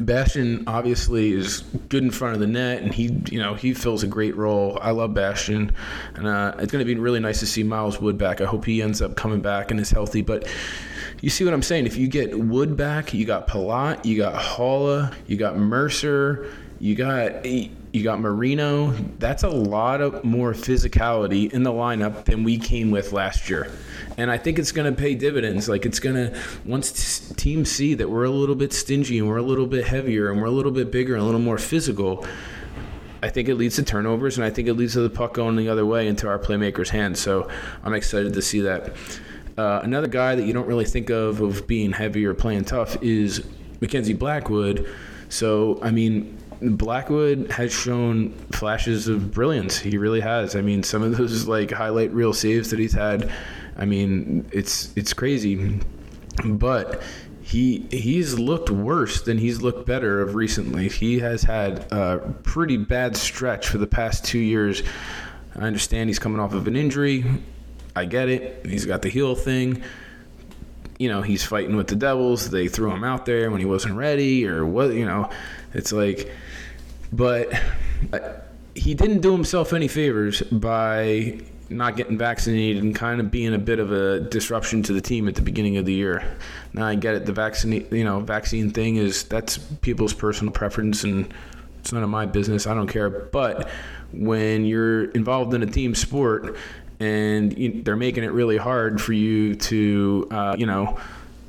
Bastian 0.00 0.64
obviously 0.66 1.32
is 1.32 1.60
good 1.88 2.02
in 2.02 2.10
front 2.10 2.34
of 2.34 2.40
the 2.40 2.46
net, 2.46 2.82
and 2.82 2.92
he, 2.92 3.16
you 3.30 3.38
know, 3.38 3.54
he 3.54 3.72
fills 3.72 4.02
a 4.02 4.08
great 4.08 4.36
role. 4.36 4.78
I 4.82 4.90
love 4.90 5.14
Bastian, 5.14 5.72
and 6.14 6.26
uh, 6.26 6.54
it's 6.58 6.72
going 6.72 6.84
to 6.84 6.94
be 6.94 6.98
really 6.98 7.20
nice 7.20 7.40
to 7.40 7.46
see 7.46 7.62
Miles 7.62 8.00
Wood 8.00 8.18
back. 8.18 8.40
I 8.40 8.46
hope 8.46 8.64
he 8.64 8.82
ends 8.82 9.00
up 9.00 9.14
coming 9.14 9.40
back 9.40 9.70
and 9.70 9.78
is 9.78 9.90
healthy. 9.90 10.22
But 10.22 10.48
you 11.22 11.30
see 11.30 11.44
what 11.44 11.54
I'm 11.54 11.62
saying? 11.62 11.86
If 11.86 11.96
you 11.96 12.08
get 12.08 12.36
Wood 12.36 12.76
back, 12.76 13.14
you 13.14 13.24
got 13.24 13.46
Palat, 13.46 14.04
you 14.04 14.16
got 14.16 14.34
Haula, 14.34 15.14
you 15.28 15.36
got 15.36 15.56
Mercer, 15.56 16.52
you 16.80 16.96
got 16.96 17.46
you 17.46 18.02
got 18.02 18.18
Marino. 18.18 18.90
That's 19.20 19.44
a 19.44 19.48
lot 19.48 20.00
of 20.00 20.24
more 20.24 20.52
physicality 20.52 21.52
in 21.52 21.62
the 21.62 21.70
lineup 21.70 22.24
than 22.24 22.42
we 22.42 22.58
came 22.58 22.90
with 22.90 23.12
last 23.12 23.48
year. 23.48 23.70
And 24.16 24.32
I 24.32 24.36
think 24.36 24.58
it's 24.58 24.72
going 24.72 24.92
to 24.92 25.00
pay 25.00 25.14
dividends. 25.14 25.68
Like 25.68 25.86
it's 25.86 26.00
going 26.00 26.16
to 26.16 26.38
once 26.64 27.20
t- 27.20 27.34
teams 27.34 27.70
see 27.70 27.94
that 27.94 28.10
we're 28.10 28.24
a 28.24 28.30
little 28.30 28.56
bit 28.56 28.72
stingy 28.72 29.20
and 29.20 29.28
we're 29.28 29.36
a 29.36 29.42
little 29.42 29.68
bit 29.68 29.86
heavier 29.86 30.32
and 30.32 30.40
we're 30.40 30.48
a 30.48 30.52
little 30.52 30.72
bit 30.72 30.90
bigger 30.90 31.14
and 31.14 31.22
a 31.22 31.24
little 31.24 31.40
more 31.40 31.58
physical. 31.58 32.26
I 33.22 33.28
think 33.28 33.48
it 33.48 33.54
leads 33.54 33.76
to 33.76 33.84
turnovers, 33.84 34.36
and 34.36 34.44
I 34.44 34.50
think 34.50 34.66
it 34.66 34.74
leads 34.74 34.94
to 34.94 35.00
the 35.00 35.08
puck 35.08 35.34
going 35.34 35.54
the 35.54 35.68
other 35.68 35.86
way 35.86 36.08
into 36.08 36.26
our 36.26 36.40
playmakers' 36.40 36.88
hands. 36.88 37.20
So 37.20 37.48
I'm 37.84 37.94
excited 37.94 38.34
to 38.34 38.42
see 38.42 38.62
that. 38.62 38.96
Uh, 39.58 39.80
another 39.82 40.06
guy 40.06 40.34
that 40.34 40.44
you 40.44 40.52
don't 40.52 40.66
really 40.66 40.84
think 40.84 41.10
of 41.10 41.40
of 41.40 41.66
being 41.66 41.92
heavy 41.92 42.24
or 42.24 42.34
playing 42.34 42.64
tough 42.64 42.96
is 43.02 43.44
Mackenzie 43.80 44.14
Blackwood. 44.14 44.88
So 45.28 45.78
I 45.82 45.90
mean, 45.90 46.38
Blackwood 46.60 47.50
has 47.50 47.72
shown 47.72 48.32
flashes 48.52 49.08
of 49.08 49.32
brilliance. 49.32 49.78
He 49.78 49.98
really 49.98 50.20
has. 50.20 50.54
I 50.54 50.62
mean, 50.62 50.82
some 50.82 51.02
of 51.02 51.16
those 51.16 51.46
like 51.46 51.70
highlight 51.70 52.12
reel 52.12 52.32
saves 52.32 52.70
that 52.70 52.78
he's 52.78 52.92
had. 52.92 53.30
I 53.76 53.84
mean, 53.84 54.48
it's 54.52 54.92
it's 54.96 55.12
crazy, 55.12 55.80
but 56.44 57.02
he 57.42 57.86
he's 57.90 58.38
looked 58.38 58.70
worse 58.70 59.22
than 59.22 59.38
he's 59.38 59.60
looked 59.60 59.86
better 59.86 60.22
of 60.22 60.34
recently. 60.34 60.88
He 60.88 61.18
has 61.18 61.42
had 61.42 61.90
a 61.92 62.34
pretty 62.42 62.76
bad 62.76 63.16
stretch 63.16 63.68
for 63.68 63.78
the 63.78 63.86
past 63.86 64.24
two 64.24 64.38
years. 64.38 64.82
I 65.56 65.60
understand 65.60 66.08
he's 66.08 66.18
coming 66.18 66.40
off 66.40 66.54
of 66.54 66.66
an 66.66 66.76
injury. 66.76 67.24
I 67.94 68.04
get 68.04 68.28
it. 68.28 68.64
He's 68.66 68.86
got 68.86 69.02
the 69.02 69.08
heel 69.08 69.34
thing. 69.34 69.82
You 70.98 71.08
know, 71.08 71.22
he's 71.22 71.44
fighting 71.44 71.76
with 71.76 71.88
the 71.88 71.96
Devils. 71.96 72.50
They 72.50 72.68
threw 72.68 72.90
him 72.92 73.04
out 73.04 73.26
there 73.26 73.50
when 73.50 73.60
he 73.60 73.66
wasn't 73.66 73.96
ready, 73.96 74.46
or 74.46 74.64
what? 74.64 74.94
You 74.94 75.04
know, 75.04 75.30
it's 75.74 75.92
like, 75.92 76.30
but 77.12 77.52
he 78.74 78.94
didn't 78.94 79.20
do 79.20 79.32
himself 79.32 79.72
any 79.72 79.88
favors 79.88 80.42
by 80.42 81.40
not 81.68 81.96
getting 81.96 82.18
vaccinated 82.18 82.82
and 82.82 82.94
kind 82.94 83.20
of 83.20 83.30
being 83.30 83.54
a 83.54 83.58
bit 83.58 83.78
of 83.78 83.92
a 83.92 84.20
disruption 84.20 84.82
to 84.82 84.92
the 84.92 85.00
team 85.00 85.26
at 85.26 85.34
the 85.34 85.42
beginning 85.42 85.76
of 85.76 85.86
the 85.86 85.92
year. 85.92 86.36
Now 86.72 86.86
I 86.86 86.94
get 86.94 87.14
it. 87.14 87.26
The 87.26 87.32
vaccine, 87.32 87.86
you 87.90 88.04
know, 88.04 88.20
vaccine 88.20 88.70
thing 88.70 88.96
is 88.96 89.24
that's 89.24 89.58
people's 89.58 90.12
personal 90.12 90.52
preference, 90.52 91.02
and 91.04 91.32
it's 91.80 91.92
none 91.92 92.02
of 92.02 92.10
my 92.10 92.26
business. 92.26 92.66
I 92.66 92.74
don't 92.74 92.88
care. 92.88 93.10
But 93.10 93.68
when 94.12 94.64
you're 94.64 95.04
involved 95.12 95.54
in 95.54 95.62
a 95.62 95.66
team 95.66 95.94
sport 95.94 96.56
and 97.02 97.58
you, 97.58 97.82
they're 97.82 97.96
making 97.96 98.24
it 98.24 98.32
really 98.32 98.56
hard 98.56 99.00
for 99.00 99.12
you 99.12 99.56
to, 99.56 100.28
uh, 100.30 100.54
you 100.56 100.66
know, 100.66 100.98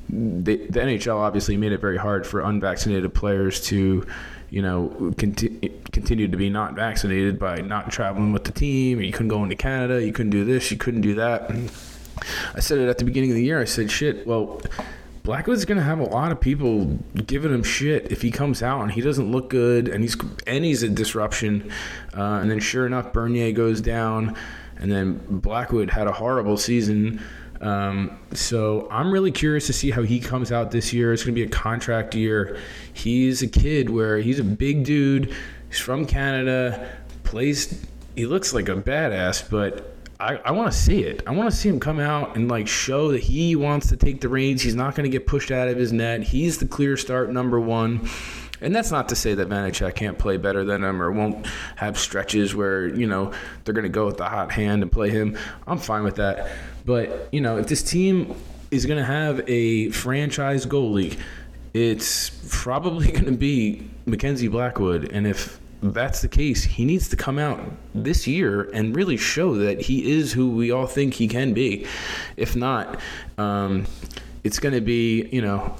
the, 0.08 0.56
the 0.56 0.80
NHL 0.80 1.16
obviously 1.16 1.56
made 1.56 1.72
it 1.72 1.80
very 1.80 1.96
hard 1.96 2.26
for 2.26 2.40
unvaccinated 2.40 3.14
players 3.14 3.60
to 3.66 4.06
you 4.50 4.62
know, 4.62 5.12
conti- 5.18 5.72
continued 5.90 6.30
to 6.30 6.38
be 6.38 6.48
not 6.48 6.74
vaccinated 6.74 7.40
by 7.40 7.56
not 7.56 7.90
traveling 7.90 8.32
with 8.32 8.44
the 8.44 8.52
team, 8.52 9.00
you 9.00 9.10
couldn't 9.10 9.26
go 9.26 9.42
into 9.42 9.56
Canada, 9.56 10.04
you 10.04 10.12
couldn't 10.12 10.30
do 10.30 10.44
this, 10.44 10.70
you 10.70 10.76
couldn't 10.76 11.00
do 11.00 11.14
that. 11.14 11.50
I 12.54 12.60
said 12.60 12.78
it 12.78 12.88
at 12.88 12.98
the 12.98 13.04
beginning 13.04 13.30
of 13.30 13.36
the 13.36 13.42
year. 13.42 13.60
I 13.60 13.64
said, 13.64 13.90
shit, 13.90 14.24
well, 14.28 14.62
Blackwood's 15.24 15.64
going 15.64 15.78
to 15.78 15.84
have 15.84 15.98
a 15.98 16.04
lot 16.04 16.30
of 16.30 16.40
people 16.40 16.98
giving 17.26 17.52
him 17.52 17.64
shit 17.64 18.12
if 18.12 18.22
he 18.22 18.30
comes 18.30 18.62
out 18.62 18.82
and 18.82 18.92
he 18.92 19.00
doesn't 19.00 19.32
look 19.32 19.50
good 19.50 19.88
and 19.88 20.04
he's 20.04 20.16
and 20.46 20.64
he's 20.64 20.82
a 20.82 20.88
disruption. 20.88 21.72
Uh, 22.16 22.38
and 22.40 22.50
then 22.50 22.60
sure 22.60 22.86
enough, 22.86 23.12
Bernier 23.12 23.50
goes 23.50 23.80
down, 23.80 24.36
and 24.78 24.90
then 24.90 25.20
Blackwood 25.28 25.90
had 25.90 26.06
a 26.06 26.12
horrible 26.12 26.56
season. 26.56 27.22
Um, 27.60 28.18
so 28.32 28.88
I'm 28.90 29.10
really 29.10 29.32
curious 29.32 29.66
to 29.68 29.72
see 29.72 29.90
how 29.90 30.02
he 30.02 30.20
comes 30.20 30.52
out 30.52 30.70
this 30.70 30.92
year. 30.92 31.12
It's 31.12 31.24
going 31.24 31.34
to 31.34 31.40
be 31.40 31.46
a 31.46 31.50
contract 31.50 32.14
year. 32.14 32.58
He's 32.92 33.42
a 33.42 33.46
kid 33.46 33.88
where 33.88 34.18
he's 34.18 34.38
a 34.38 34.44
big 34.44 34.84
dude. 34.84 35.34
He's 35.68 35.78
from 35.78 36.04
Canada, 36.04 36.90
plays. 37.22 37.84
He 38.16 38.26
looks 38.26 38.52
like 38.52 38.68
a 38.68 38.76
badass, 38.76 39.48
but 39.48 39.94
I, 40.20 40.36
I 40.36 40.50
want 40.52 40.72
to 40.72 40.78
see 40.78 41.02
it. 41.02 41.22
I 41.26 41.32
want 41.32 41.50
to 41.50 41.56
see 41.56 41.68
him 41.68 41.80
come 41.80 41.98
out 41.98 42.36
and 42.36 42.48
like 42.48 42.68
show 42.68 43.10
that 43.12 43.20
he 43.20 43.56
wants 43.56 43.88
to 43.88 43.96
take 43.96 44.20
the 44.20 44.28
reins. 44.28 44.62
He's 44.62 44.74
not 44.74 44.94
going 44.94 45.04
to 45.04 45.10
get 45.10 45.26
pushed 45.26 45.50
out 45.50 45.68
of 45.68 45.76
his 45.76 45.92
net. 45.92 46.22
He's 46.22 46.58
the 46.58 46.66
clear 46.66 46.96
start 46.96 47.30
number 47.30 47.58
one. 47.58 48.08
And 48.64 48.74
that's 48.74 48.90
not 48.90 49.10
to 49.10 49.16
say 49.16 49.34
that 49.34 49.48
Vanecek 49.48 49.94
can't 49.94 50.18
play 50.18 50.38
better 50.38 50.64
than 50.64 50.82
him 50.82 51.02
or 51.02 51.12
won't 51.12 51.46
have 51.76 51.98
stretches 51.98 52.54
where, 52.54 52.88
you 52.88 53.06
know, 53.06 53.32
they're 53.64 53.74
going 53.74 53.84
to 53.84 53.90
go 53.90 54.06
with 54.06 54.16
the 54.16 54.24
hot 54.24 54.50
hand 54.50 54.82
and 54.82 54.90
play 54.90 55.10
him. 55.10 55.36
I'm 55.66 55.78
fine 55.78 56.02
with 56.02 56.16
that. 56.16 56.50
But, 56.86 57.28
you 57.30 57.42
know, 57.42 57.58
if 57.58 57.68
this 57.68 57.82
team 57.82 58.34
is 58.70 58.86
going 58.86 58.98
to 58.98 59.04
have 59.04 59.46
a 59.48 59.90
franchise 59.90 60.64
goalie, 60.64 61.18
it's 61.74 62.30
probably 62.48 63.06
going 63.12 63.26
to 63.26 63.32
be 63.32 63.88
Mackenzie 64.06 64.48
Blackwood. 64.48 65.12
And 65.12 65.26
if 65.26 65.60
that's 65.82 66.22
the 66.22 66.28
case, 66.28 66.64
he 66.64 66.86
needs 66.86 67.08
to 67.10 67.16
come 67.16 67.38
out 67.38 67.60
this 67.94 68.26
year 68.26 68.62
and 68.72 68.96
really 68.96 69.18
show 69.18 69.56
that 69.56 69.82
he 69.82 70.10
is 70.10 70.32
who 70.32 70.50
we 70.50 70.70
all 70.70 70.86
think 70.86 71.14
he 71.14 71.28
can 71.28 71.52
be. 71.52 71.86
If 72.38 72.56
not, 72.56 72.98
um, 73.36 73.84
it's 74.42 74.58
going 74.58 74.74
to 74.74 74.80
be, 74.80 75.28
you 75.30 75.42
know, 75.42 75.76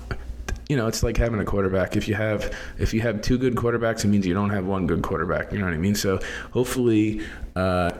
you 0.68 0.76
know, 0.76 0.86
it's 0.86 1.02
like 1.02 1.16
having 1.16 1.40
a 1.40 1.44
quarterback. 1.44 1.96
If 1.96 2.08
you 2.08 2.14
have 2.14 2.54
if 2.78 2.94
you 2.94 3.00
have 3.02 3.20
two 3.20 3.38
good 3.38 3.54
quarterbacks, 3.54 4.04
it 4.04 4.08
means 4.08 4.26
you 4.26 4.34
don't 4.34 4.50
have 4.50 4.66
one 4.66 4.86
good 4.86 5.02
quarterback. 5.02 5.52
You 5.52 5.58
know 5.58 5.66
what 5.66 5.74
I 5.74 5.78
mean? 5.78 5.94
So 5.94 6.20
hopefully, 6.52 7.20
uh, 7.54 7.90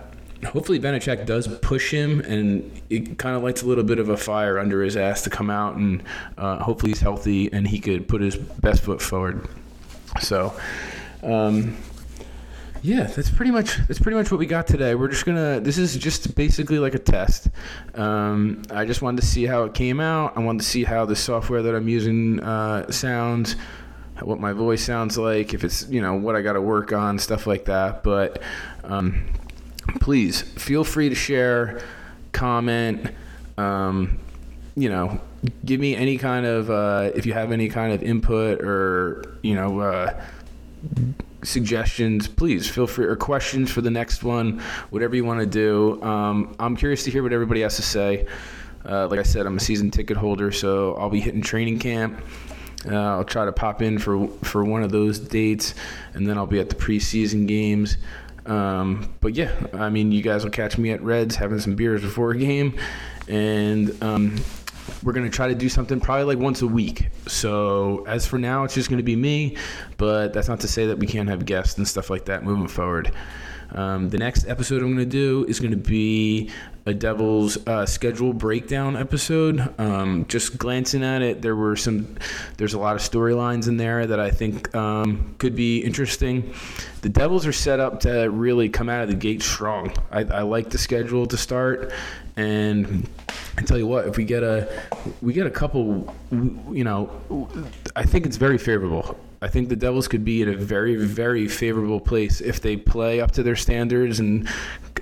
hopefully 0.47 0.81
Vanecek 0.81 1.27
does 1.27 1.47
push 1.59 1.91
him, 1.91 2.21
and 2.21 2.71
it 2.91 3.19
kind 3.19 3.37
of 3.37 3.43
lights 3.43 3.63
a 3.63 3.67
little 3.67 3.85
bit 3.85 3.99
of 3.99 4.09
a 4.09 4.17
fire 4.17 4.59
under 4.59 4.83
his 4.83 4.97
ass 4.97 5.23
to 5.23 5.31
come 5.31 5.51
out, 5.51 5.77
and 5.77 6.03
uh, 6.39 6.63
hopefully 6.63 6.93
he's 6.93 7.01
healthy 7.01 7.53
and 7.53 7.69
he 7.69 7.79
could 7.79 8.09
put 8.09 8.21
his 8.21 8.37
best 8.37 8.83
foot 8.83 9.03
forward. 9.03 9.47
So, 10.21 10.55
um, 11.23 11.77
yeah, 12.85 13.05
that's 13.05 13.31
pretty 13.31 13.51
much 13.51 13.79
that's 13.89 13.99
pretty 13.99 14.17
much 14.17 14.31
what 14.31 14.39
we 14.39 14.45
got 14.45 14.67
today. 14.67 14.95
We're 14.95 15.09
just 15.09 15.25
gonna. 15.25 15.59
This 15.59 15.79
is 15.79 15.97
just 15.97 16.35
basically 16.35 16.79
like 16.79 16.95
a 16.95 16.99
test. 16.99 17.49
Um, 17.95 18.61
I 18.71 18.85
just 18.85 19.01
wanted 19.01 19.23
to 19.23 19.27
see 19.27 19.47
how 19.47 19.65
it 19.65 19.73
came 19.73 20.01
out. 20.01 20.37
I 20.37 20.41
wanted 20.41 20.61
to 20.61 20.69
see 20.69 20.85
how 20.85 21.07
the 21.07 21.17
software 21.17 21.63
that 21.63 21.75
I'm 21.75 21.89
using 21.89 22.41
uh, 22.41 22.91
sounds 22.93 23.57
what 24.21 24.39
my 24.39 24.53
voice 24.53 24.85
sounds 24.85 25.17
like, 25.17 25.55
if 25.55 25.65
it's 25.65 25.89
you 25.89 26.03
know 26.03 26.13
what 26.15 26.37
I 26.37 26.43
got 26.43 26.53
to 26.53 26.61
work 26.61 26.93
on, 26.93 27.19
stuff 27.19 27.47
like 27.47 27.65
that. 27.65 28.03
But 28.03 28.43
um, 28.85 29.29
please 30.01 30.43
feel 30.43 30.85
free 30.85 31.09
to 31.09 31.15
share, 31.15 31.81
comment, 32.33 33.15
um, 33.57 34.19
you 34.77 34.91
know, 34.91 35.23
give 35.65 35.81
me 35.81 35.97
any 35.97 36.19
kind 36.19 36.45
of, 36.45 36.71
uh, 36.71 37.13
if 37.15 37.25
you 37.25 37.33
have 37.33 37.51
any 37.51 37.69
kind 37.69 37.95
of 37.95 38.03
input 38.03 38.61
or, 38.61 39.39
you 39.43 39.55
know, 39.55 39.81
uh, 39.81 40.23
suggestions, 41.45 42.27
please 42.27 42.69
feel 42.69 42.87
free, 42.87 43.07
or 43.07 43.17
questions 43.17 43.71
for 43.71 43.81
the 43.81 43.91
next 43.91 44.25
one, 44.25 44.61
whatever 44.91 45.15
you 45.15 45.25
want 45.25 45.41
to 45.41 45.47
do. 45.47 46.03
Um, 46.03 46.55
I'm 46.59 46.77
curious 46.77 47.05
to 47.05 47.11
hear 47.11 47.23
what 47.23 47.33
everybody 47.33 47.61
has 47.61 47.77
to 47.77 47.83
say. 47.83 48.27
Uh, 48.85 49.07
like 49.09 49.21
I 49.21 49.23
said, 49.23 49.47
I'm 49.47 49.57
a 49.57 49.61
season 49.61 49.91
ticket 49.91 50.17
holder, 50.17 50.53
so 50.53 50.95
I'll 50.97 51.11
be 51.11 51.21
hitting 51.21 51.41
training 51.41 51.79
camp. 51.79 52.21
Uh, 52.87 52.97
I'll 52.97 53.25
try 53.25 53.47
to 53.47 53.53
pop 53.53 53.81
in 53.81 53.99
for 53.99 54.29
for 54.43 54.65
one 54.65 54.83
of 54.83 54.91
those 54.91 55.19
dates, 55.19 55.75
and 56.13 56.27
then 56.27 56.37
I'll 56.37 56.47
be 56.47 56.61
at 56.61 56.69
the 56.69 56.75
preseason 56.75 57.47
games. 57.47 57.97
Um, 58.47 59.15
but 59.21 59.35
yeah, 59.35 59.53
I 59.73 59.89
mean, 59.89 60.13
you 60.13 60.23
guys 60.23 60.45
will 60.45 60.51
catch 60.51 60.77
me 60.77 60.91
at 60.91 61.03
Reds 61.03 61.37
having 61.37 61.61
some 61.61 61.77
beers 61.77 62.03
before 62.03 62.33
a 62.33 62.37
game, 62.37 62.79
and 63.27 63.97
um, 64.03 64.37
we're 65.03 65.13
gonna 65.13 65.31
try 65.31 65.49
to 65.49 65.55
do 65.55 65.69
something 65.69 66.01
probably 66.01 66.25
like 66.25 66.39
once 66.39 66.63
a 66.63 66.67
week. 66.67 67.09
So 67.27 68.05
as 68.07 68.27
for 68.27 68.39
now, 68.39 68.65
it's 68.65 68.75
just 68.75 68.91
gonna 68.91 69.03
be 69.03 69.17
me, 69.17 69.57
but 69.97 70.33
that's 70.33 70.49
not 70.49 70.61
to 70.61 70.69
say 70.69 70.87
that 70.87 70.99
we 70.99 71.07
can't 71.07 71.29
have 71.29 71.45
guests 71.45 71.79
and 71.79 71.87
stuff 71.87 72.11
like 72.11 72.25
that 72.27 72.45
moving 72.45 72.69
forward. 72.69 73.13
Um, 73.73 74.09
the 74.09 74.19
next 74.19 74.47
episode 74.47 74.83
I'm 74.83 74.95
going 74.95 74.99
to 74.99 75.05
do 75.07 75.45
is 75.49 75.59
going 75.59 75.73
to 75.73 75.77
be 75.77 76.51
a 76.87 76.95
Devils 76.95 77.57
uh, 77.67 77.87
schedule 77.87 78.33
breakdown 78.33 78.97
episode. 78.97 79.75
Um, 79.81 80.27
just 80.29 80.59
glancing 80.59 81.03
at 81.03 81.23
it, 81.23 81.43
there 81.43 81.57
were 81.57 81.75
some, 81.75 82.17
there's 82.57 82.75
a 82.75 82.79
lot 82.79 82.95
of 82.95 83.03
storylines 83.03 83.67
in 83.67 83.77
there 83.77 84.07
that 84.07 84.21
I 84.21 84.31
think 84.31 84.75
um, 84.77 85.35
could 85.39 85.57
be 85.57 85.79
interesting. 85.79 86.55
The 87.03 87.09
Devils 87.09 87.47
are 87.47 87.53
set 87.53 87.81
up 87.81 88.01
to 88.01 88.31
really 88.31 88.69
come 88.69 88.89
out 88.89 89.03
of 89.03 89.09
the 89.09 89.17
gate 89.17 89.43
strong. 89.43 89.93
I, 90.13 90.21
I 90.21 90.43
like 90.43 90.71
the 90.71 90.79
schedule 90.79 91.27
to 91.27 91.37
start, 91.37 91.93
and 92.37 93.09
I 93.57 93.63
tell 93.63 93.79
you 93.79 93.87
what, 93.87 94.07
if 94.09 94.17
we 94.17 94.25
get 94.25 94.43
a, 94.43 94.69
we 95.23 95.33
get 95.33 95.47
a 95.47 95.51
couple, 95.51 96.13
you 96.31 96.85
know, 96.85 97.49
I 97.95 98.05
think 98.05 98.27
it's 98.27 98.37
very 98.37 98.59
favorable. 98.59 99.17
I 99.43 99.49
think 99.49 99.69
the 99.69 99.77
Devils 99.77 100.09
could 100.09 100.25
be 100.25 100.43
in 100.43 100.49
a 100.49 100.57
very, 100.57 100.97
very 100.97 101.49
favorable 101.49 102.01
place 102.01 102.41
if 102.41 102.61
they 102.61 102.77
play 102.77 103.21
up 103.21 103.31
to 103.33 103.43
their 103.43 103.57
standards 103.57 104.19
and 104.19 104.49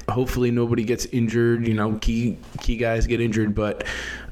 hopefully 0.09 0.51
nobody 0.51 0.85
gets 0.85 1.07
injured. 1.07 1.67
You 1.67 1.75
know, 1.75 1.95
key 2.01 2.39
key 2.61 2.77
guys 2.77 3.07
get 3.07 3.21
injured, 3.21 3.55
but 3.55 3.85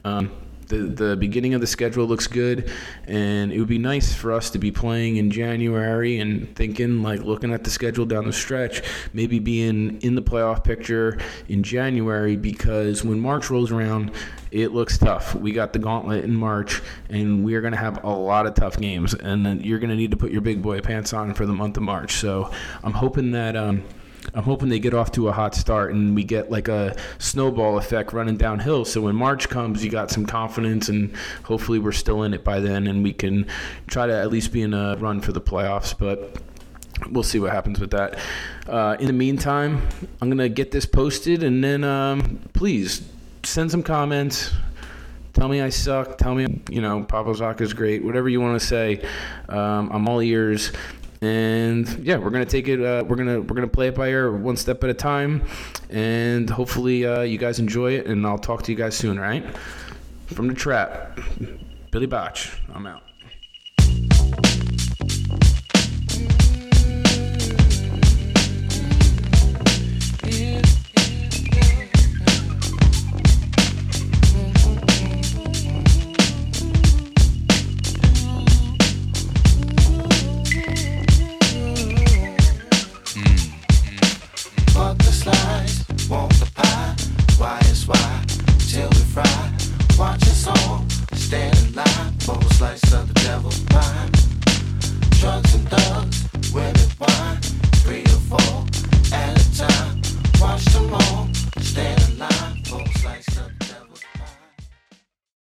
um, 0.04 0.30
the 0.70 0.76
the 0.78 1.16
beginning 1.16 1.52
of 1.52 1.60
the 1.60 1.66
schedule 1.66 2.06
looks 2.06 2.26
good, 2.26 2.70
and 3.06 3.52
it 3.52 3.58
would 3.58 3.68
be 3.68 3.78
nice 3.78 4.14
for 4.14 4.32
us 4.32 4.48
to 4.50 4.58
be 4.58 4.70
playing 4.70 5.16
in 5.16 5.30
January 5.30 6.18
and 6.18 6.54
thinking 6.56 7.02
like 7.02 7.20
looking 7.20 7.52
at 7.52 7.64
the 7.64 7.70
schedule 7.70 8.06
down 8.06 8.26
the 8.26 8.32
stretch, 8.32 8.82
maybe 9.12 9.38
being 9.38 10.00
in 10.00 10.14
the 10.14 10.22
playoff 10.22 10.64
picture 10.64 11.18
in 11.48 11.62
January 11.62 12.36
because 12.36 13.04
when 13.04 13.20
March 13.20 13.50
rolls 13.50 13.70
around, 13.70 14.12
it 14.50 14.72
looks 14.72 14.96
tough. 14.96 15.34
We 15.34 15.52
got 15.52 15.72
the 15.72 15.78
gauntlet 15.78 16.24
in 16.24 16.34
March, 16.34 16.80
and 17.08 17.44
we 17.44 17.54
are 17.54 17.60
going 17.60 17.72
to 17.74 17.78
have 17.78 18.02
a 18.04 18.10
lot 18.10 18.46
of 18.46 18.54
tough 18.54 18.78
games, 18.78 19.12
and 19.12 19.44
then 19.44 19.60
you're 19.60 19.78
going 19.78 19.90
to 19.90 19.96
need 19.96 20.12
to 20.12 20.16
put 20.16 20.30
your 20.30 20.40
big 20.40 20.62
boy 20.62 20.80
pants 20.80 21.12
on 21.12 21.34
for 21.34 21.44
the 21.44 21.52
month 21.52 21.76
of 21.76 21.82
March. 21.82 22.14
So 22.14 22.50
I'm 22.82 22.92
hoping 22.92 23.32
that. 23.32 23.56
Um, 23.56 23.84
I'm 24.34 24.42
hoping 24.44 24.68
they 24.68 24.78
get 24.78 24.94
off 24.94 25.12
to 25.12 25.28
a 25.28 25.32
hot 25.32 25.54
start 25.54 25.92
and 25.92 26.14
we 26.14 26.24
get 26.24 26.50
like 26.50 26.68
a 26.68 26.96
snowball 27.18 27.78
effect 27.78 28.12
running 28.12 28.36
downhill. 28.36 28.84
So 28.84 29.02
when 29.02 29.16
March 29.16 29.48
comes, 29.48 29.84
you 29.84 29.90
got 29.90 30.10
some 30.10 30.26
confidence, 30.26 30.88
and 30.88 31.14
hopefully 31.44 31.78
we're 31.78 31.92
still 31.92 32.22
in 32.22 32.34
it 32.34 32.44
by 32.44 32.60
then, 32.60 32.86
and 32.86 33.02
we 33.02 33.12
can 33.12 33.46
try 33.86 34.06
to 34.06 34.12
at 34.12 34.30
least 34.30 34.52
be 34.52 34.62
in 34.62 34.74
a 34.74 34.96
run 34.96 35.20
for 35.20 35.32
the 35.32 35.40
playoffs. 35.40 35.96
But 35.98 36.36
we'll 37.10 37.22
see 37.22 37.38
what 37.38 37.50
happens 37.50 37.80
with 37.80 37.90
that. 37.92 38.18
Uh, 38.68 38.96
in 39.00 39.06
the 39.06 39.12
meantime, 39.12 39.86
I'm 40.20 40.28
gonna 40.28 40.48
get 40.48 40.70
this 40.70 40.86
posted, 40.86 41.42
and 41.42 41.64
then 41.64 41.82
um, 41.84 42.40
please 42.52 43.02
send 43.42 43.70
some 43.70 43.82
comments. 43.82 44.52
Tell 45.32 45.48
me 45.48 45.60
I 45.62 45.70
suck. 45.70 46.18
Tell 46.18 46.34
me, 46.34 46.60
you 46.68 46.82
know, 46.82 47.04
Pavel 47.04 47.34
Zacha 47.34 47.60
is 47.62 47.72
great. 47.72 48.04
Whatever 48.04 48.28
you 48.28 48.40
want 48.40 48.60
to 48.60 48.66
say, 48.66 49.02
um, 49.48 49.88
I'm 49.92 50.08
all 50.08 50.20
ears 50.20 50.72
and 51.20 51.88
yeah, 52.04 52.16
we're 52.16 52.30
gonna 52.30 52.44
take 52.44 52.68
it. 52.68 52.80
Uh, 52.80 53.04
we're 53.06 53.16
gonna 53.16 53.40
we're 53.40 53.54
gonna 53.54 53.68
play 53.68 53.88
it 53.88 53.94
by 53.94 54.08
ear, 54.08 54.32
one 54.32 54.56
step 54.56 54.82
at 54.84 54.90
a 54.90 54.94
time, 54.94 55.44
and 55.90 56.48
hopefully 56.48 57.04
uh, 57.04 57.22
you 57.22 57.38
guys 57.38 57.58
enjoy 57.58 57.92
it. 57.92 58.06
And 58.06 58.26
I'll 58.26 58.38
talk 58.38 58.62
to 58.64 58.72
you 58.72 58.78
guys 58.78 58.96
soon. 58.96 59.18
Right 59.18 59.44
from 60.26 60.48
the 60.48 60.54
trap, 60.54 61.18
Billy 61.90 62.06
Botch. 62.06 62.60
I'm 62.72 62.86
out. 62.86 63.02